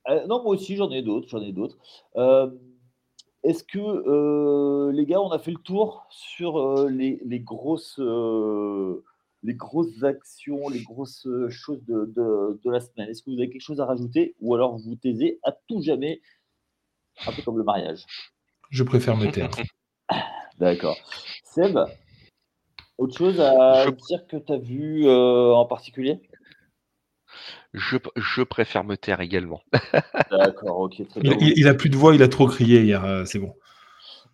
[0.09, 1.29] euh, non, moi aussi, j'en ai d'autres.
[1.29, 1.77] J'en ai d'autres.
[2.17, 2.51] Euh,
[3.43, 7.99] est-ce que, les gars, on a fait le tour sur les, les, grosses
[9.43, 13.09] les grosses actions, les grosses choses de, de, de la semaine?
[13.09, 14.35] Est-ce que vous avez quelque chose à rajouter?
[14.41, 16.21] Ou alors vous taisez à tout jamais
[17.27, 18.05] un peu comme le mariage?
[18.71, 19.51] Je préfère me taire.
[20.59, 20.97] D'accord.
[21.45, 21.79] Seb,
[22.99, 26.21] autre chose à dire que tu as vu euh, en particulier?
[27.73, 29.63] Je, préfère me taire également.
[30.31, 31.09] D'accord, ok.
[31.09, 31.37] Très bien.
[31.41, 33.55] Il, a plus de voix, il a trop crié hier, euh, c'est bon.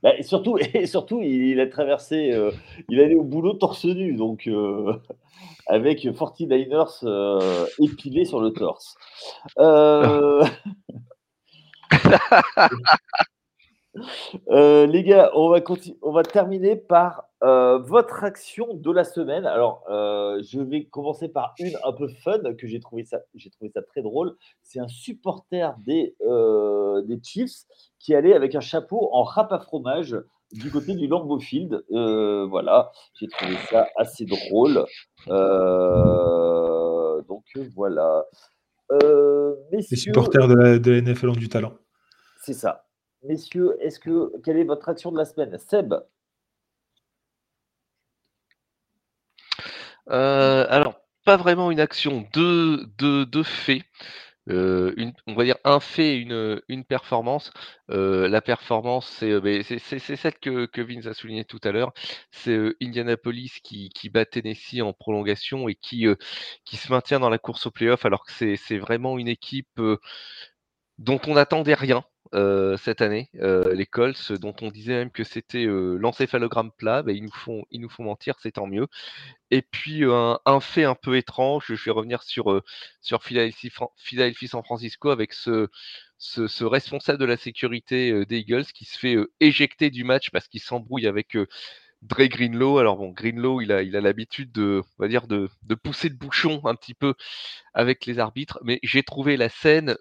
[0.03, 2.51] Bah, et surtout, et surtout, il, a traversé, euh,
[2.89, 4.51] il allait au boulot torse nu, donc
[5.69, 8.97] avec 49ers épilé sur le torse.
[14.49, 15.61] Euh, les gars, on va,
[16.03, 19.47] on va terminer par euh, votre action de la semaine.
[19.47, 23.51] Alors, euh, je vais commencer par une un peu fun que j'ai trouvé ça, j'ai
[23.51, 24.37] trouvé ça très drôle.
[24.63, 26.15] C'est un supporter des,
[27.07, 27.65] des Chiefs
[27.99, 30.17] qui allait avec un chapeau en râpe à fromage
[30.53, 31.85] du côté du Lambeau Field.
[31.91, 34.85] voilà, j'ai trouvé ça assez drôle.
[37.29, 37.45] donc
[37.75, 38.25] voilà.
[39.73, 41.73] Les supporters de la, de NFL ont du talent.
[42.41, 42.86] C'est ça.
[43.23, 45.59] Messieurs, est-ce que quelle est votre action de la semaine?
[45.59, 45.95] Seb
[50.11, 53.83] euh, Alors, pas vraiment une action, deux, deux, faits.
[54.49, 54.95] Euh,
[55.27, 57.53] on va dire un fait et une, une performance.
[57.91, 61.93] Euh, la performance, c'est celle que, que Vince a souligné tout à l'heure.
[62.31, 66.07] C'est Indianapolis qui, qui, bat Tennessee en prolongation et qui,
[66.65, 69.81] qui se maintient dans la course au playoff alors que c'est vraiment une équipe
[70.99, 72.05] dont on n'attendait rien.
[72.35, 77.03] Euh, cette année, euh, les Colts, dont on disait même que c'était euh, l'encéphalogramme plat,
[77.03, 78.89] bah, ils, nous font, ils nous font mentir, c'est tant mieux.
[79.51, 82.63] Et puis un, fait un peu étrange, je vais revenir sur,
[83.01, 85.69] sur Philadelphie, San Francisco avec ce,
[86.19, 90.61] ce, responsable de la sécurité des Eagles qui se fait éjecter du match parce qu'il
[90.61, 91.37] s'embrouille avec
[92.03, 92.79] Dre Greenlow.
[92.79, 95.49] Alors bon, Greenlow, il a, il a l'habitude de, on va dire, de,
[95.83, 97.15] pousser le bouchon un petit peu
[97.75, 99.97] avec les arbitres, mais j'ai trouvé la scène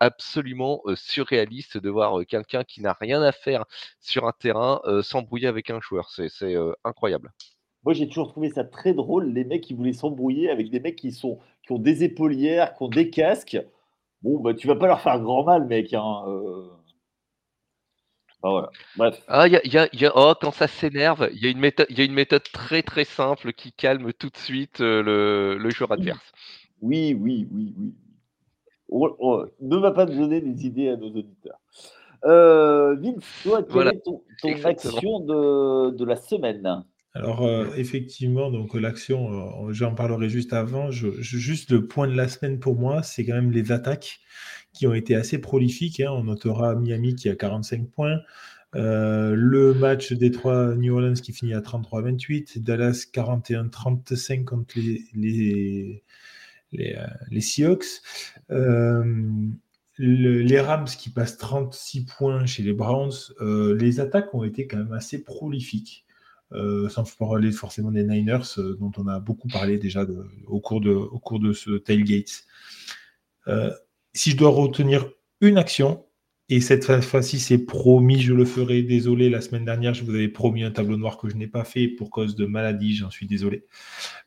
[0.00, 3.64] absolument surréaliste de voir quelqu'un qui n'a rien à faire
[4.00, 6.10] sur un terrain s'embrouiller avec un joueur.
[6.10, 7.32] C'est incroyable.
[7.84, 10.96] Moi, j'ai toujours trouvé ça très drôle, les mecs qui voulaient s'embrouiller avec des mecs
[10.96, 13.58] qui, sont, qui ont des épaulières, qui ont des casques.
[14.22, 15.92] Bon, bah, tu vas pas leur faire grand mal, mec.
[15.92, 16.24] Hein,
[18.50, 18.70] voilà.
[18.96, 19.22] Bref.
[19.28, 22.00] Ah, y a, y a, oh, quand ça s'énerve, il y, a une méthode, y
[22.00, 25.92] a une méthode très très simple qui calme tout de suite euh, le, le joueur
[25.92, 26.32] adverse.
[26.82, 27.94] Oui, oui, oui, oui.
[29.60, 31.58] ne va pas donner des idées à nos auditeurs.
[32.24, 34.22] Euh, Vince, toi, quelle est ton,
[34.64, 36.84] action de, de la semaine?
[37.14, 40.90] Alors, euh, effectivement, donc l'action, euh, j'en parlerai juste avant.
[40.90, 44.20] juste le point de la semaine pour moi, c'est quand même les attaques
[44.74, 46.00] qui ont été assez prolifiques.
[46.00, 46.10] Hein.
[46.10, 48.18] On notera Miami qui a 45 points.
[48.74, 56.02] Euh, le match Détroit New Orleans qui finit à 33-28, Dallas 41-35 contre les, les,
[56.72, 58.02] les, Seahawks.
[59.98, 63.12] les Rams qui passent 36 points chez les Browns.
[63.40, 66.04] les attaques ont été quand même assez prolifiques.
[66.54, 70.06] Euh, sans parler forcément des Niners, euh, dont on a beaucoup parlé déjà
[70.46, 72.44] au, cours de, au cours de ce tailgate.
[74.14, 75.08] Euh, si je dois retenir
[75.40, 76.06] une action,
[76.48, 80.28] et cette fois-ci c'est promis, je le ferai, désolé, la semaine dernière je vous avais
[80.28, 83.26] promis un tableau noir que je n'ai pas fait pour cause de maladie, j'en suis
[83.26, 83.64] désolé.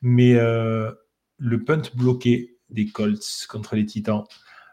[0.01, 4.23] Mais le punt bloqué des Colts contre les Titans,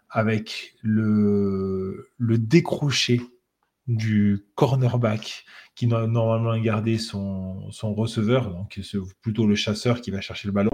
[0.09, 3.21] avec le, le décroché
[3.87, 8.80] du cornerback qui normalement gardé son, son receveur, donc
[9.20, 10.70] plutôt le chasseur qui va chercher le ballon,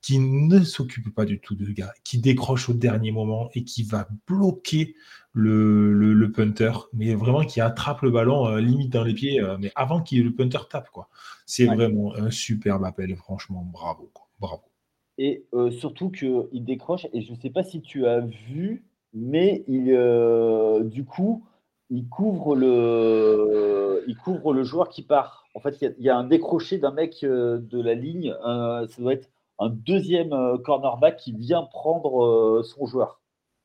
[0.00, 3.82] qui ne s'occupe pas du tout de gars, qui décroche au dernier moment et qui
[3.82, 4.94] va bloquer
[5.32, 9.56] le, le, punter, mais vraiment qui attrape le ballon euh, limite dans les pieds, euh,
[9.58, 10.90] mais avant qu'il le punter tape.
[10.90, 11.08] quoi.
[11.46, 14.10] C'est vraiment un superbe appel, franchement, bravo.
[14.40, 14.62] Bravo.
[15.18, 19.64] Et euh, surtout qu'il décroche, et je ne sais pas si tu as vu, mais
[19.68, 19.94] il,
[20.84, 21.44] du coup,
[21.90, 25.48] il couvre le, il couvre le joueur qui part.
[25.54, 28.32] En fait, il y, a, un décroché d'un mec euh, de la ligne.
[28.42, 29.28] ça doit être
[29.58, 33.20] un deuxième euh, cornerback qui vient prendre euh, son joueur.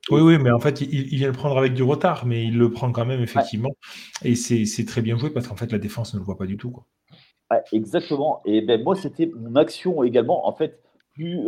[0.10, 2.70] Oui, oui, mais en fait, il, vient le prendre avec du retard, mais il le
[2.70, 3.72] prend quand même, effectivement.
[4.24, 6.58] Et c'est très bien joué parce qu'en fait, la défense ne le voit pas du
[6.58, 6.70] tout.
[6.70, 6.86] Quoi.
[7.72, 8.42] exactement.
[8.46, 10.48] Et ben, moi, c'était mon action également.
[10.48, 10.80] En fait,
[11.14, 11.40] plus,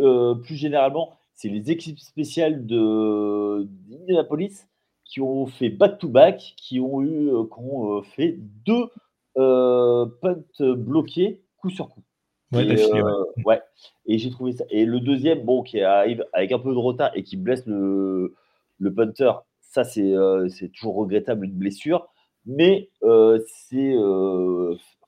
[0.42, 4.66] plus généralement, c'est les équipes spéciales d'Indianapolis
[5.08, 8.84] qui ont fait back-to-back, qui ont eu euh, ont, euh, fait deux
[9.38, 12.02] euh, punts bloqués coup sur coup.
[12.52, 13.02] Ouais, et,
[13.44, 13.60] ouais.
[14.06, 14.64] et j'ai trouvé ça.
[14.70, 18.34] Et le deuxième, bon, qui arrive avec un peu de retard et qui blesse le,
[18.78, 20.14] le punter, ça c'est
[20.72, 22.08] toujours regrettable une blessure.
[22.46, 23.94] Mais c'est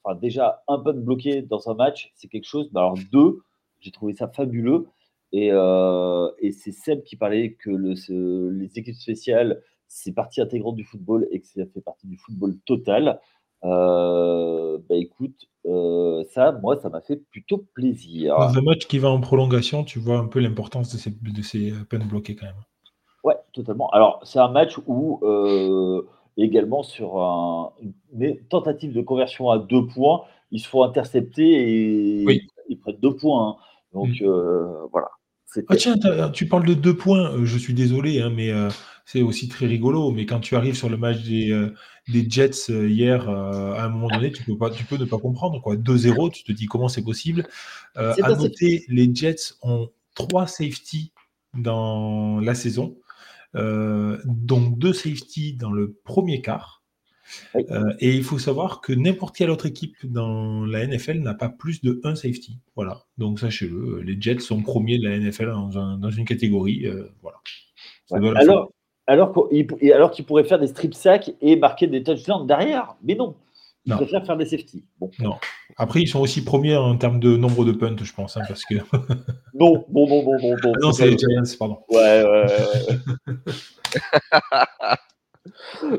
[0.04, 2.68] enfin, déjà un punt bloqué dans un match, c'est quelque chose.
[2.74, 3.38] alors deux,
[3.80, 4.88] j'ai trouvé ça fabuleux.
[5.32, 10.84] Et, et c'est Seb qui parlait que le, les équipes spéciales c'est partie intégrante du
[10.84, 13.20] football et que ça fait partie du football total,
[13.64, 18.36] euh, bah écoute, euh, ça, moi, ça m'a fait plutôt plaisir.
[18.38, 21.42] Dans un match qui va en prolongation, tu vois un peu l'importance de ces, de
[21.42, 22.54] ces peines bloquées quand même.
[23.24, 23.90] Ouais, totalement.
[23.90, 27.18] Alors, c'est un match où euh, également sur
[28.12, 30.22] une tentative de conversion à deux points,
[30.52, 33.48] ils se font intercepter et ils prennent deux points.
[33.48, 33.56] Hein.
[33.92, 34.22] Donc,
[34.92, 35.08] voilà.
[35.68, 35.96] Ah tiens,
[36.32, 38.52] tu parles de deux points, je suis désolé, hein, mais
[39.10, 40.12] c'est aussi très rigolo.
[40.12, 41.74] Mais quand tu arrives sur le match des, euh,
[42.08, 45.04] des Jets euh, hier, euh, à un moment donné, tu peux, pas, tu peux ne
[45.04, 45.60] pas comprendre.
[45.74, 47.48] 2-0, tu te dis comment c'est possible.
[47.96, 51.12] à noter, les Jets ont trois safety
[51.54, 52.96] dans la saison,
[53.54, 56.84] donc deux safety dans le premier quart.
[57.54, 61.80] et il faut savoir que n'importe quelle autre équipe dans la NFL n'a pas plus
[61.80, 62.60] de un safety.
[62.76, 63.06] Voilà.
[63.18, 66.86] Donc sachez-le, les Jets sont premiers de la NFL dans, une catégorie.
[67.22, 67.38] voilà.
[68.12, 68.72] Alors,
[69.06, 72.96] alors qu'il alors pourrait faire des strip sacks et marquer des touchdowns derrière.
[73.02, 73.34] Mais non,
[73.86, 74.84] il préfère faire des safety.
[75.18, 75.36] Non.
[75.76, 78.64] Après, ils sont aussi premiers en termes de nombre de punts, je pense, hein, parce
[78.64, 78.74] que.
[79.54, 80.72] non, bon, bon, bon, bon, bon.
[80.80, 81.78] non, c'est les Giants, pardon.
[81.90, 83.34] Ouais, ouais, ouais.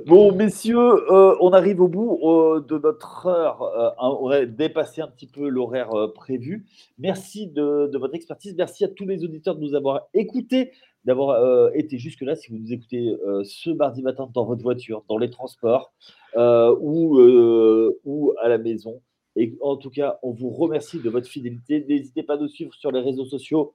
[0.05, 3.63] Bon, messieurs, euh, on arrive au bout euh, de notre heure.
[3.63, 6.65] Euh, on a dépassé un petit peu l'horaire prévu.
[6.99, 8.53] Merci de, de, votre expertise.
[8.55, 10.71] Merci à tous les auditeurs de nous avoir écoutés
[11.05, 12.35] d'avoir euh, été jusque-là.
[12.35, 15.93] Si vous nous écoutez euh, ce mardi matin dans votre voiture, dans les transports
[16.35, 19.01] euh, ou, à la maison.
[19.35, 21.85] Et en tout cas, on vous remercie de votre fidélité.
[21.87, 23.73] N'hésitez pas à nous suivre sur les réseaux sociaux.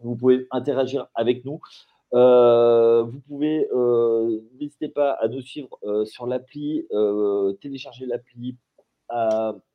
[0.00, 1.60] Vous pouvez interagir avec nous.
[2.12, 3.68] vous pouvez,
[4.58, 6.86] n'hésitez pas à nous suivre sur l'appli,
[7.60, 8.56] télécharger l'appli,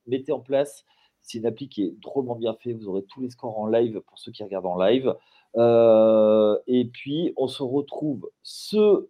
[0.08, 0.84] mettez en place.
[1.22, 2.78] C'est une appli qui est drôlement bien faite.
[2.78, 5.16] Vous aurez tous les scores en live pour ceux qui regardent en live.
[5.56, 9.08] Et puis, on se retrouve ce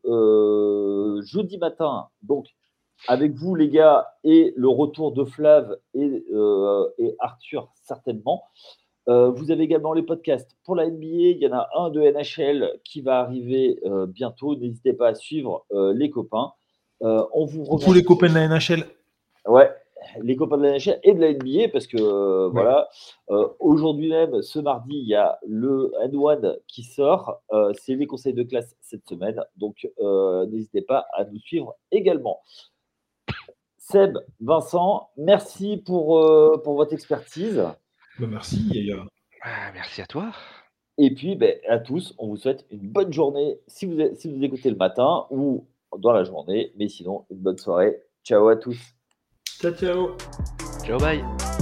[1.26, 2.48] jeudi matin, donc
[3.08, 6.24] avec vous, les gars, et le retour de Flav et,
[7.00, 8.44] et Arthur, certainement.
[9.10, 11.08] Euh, vous avez également les podcasts pour la NBA.
[11.08, 14.56] Il y en a un de NHL qui va arriver euh, bientôt.
[14.56, 16.54] N'hésitez pas à suivre euh, les copains.
[17.02, 18.86] on vous Tous les copains de la NHL.
[19.46, 19.70] Ouais,
[20.22, 22.90] les copains de la NHL et de la NBA parce que voilà.
[23.60, 27.42] Aujourd'hui même, ce mardi, il y a le N1 qui sort.
[27.74, 29.44] C'est les conseils de classe cette semaine.
[29.58, 29.88] Donc
[30.48, 32.42] n'hésitez pas à nous suivre également.
[33.78, 36.20] Seb, Vincent, merci pour,
[36.64, 37.64] pour votre expertise.
[38.20, 38.92] Bah, merci,
[39.46, 40.32] ah, merci à toi.
[40.98, 44.42] Et puis, ben, à tous, on vous souhaite une bonne journée si vous, si vous
[44.44, 45.68] écoutez le matin ou
[45.98, 46.72] dans la journée.
[46.78, 48.02] Mais sinon, une bonne soirée.
[48.24, 48.80] Ciao à tous.
[49.60, 50.18] Ciao, ciao.
[50.86, 51.53] Ciao, bye.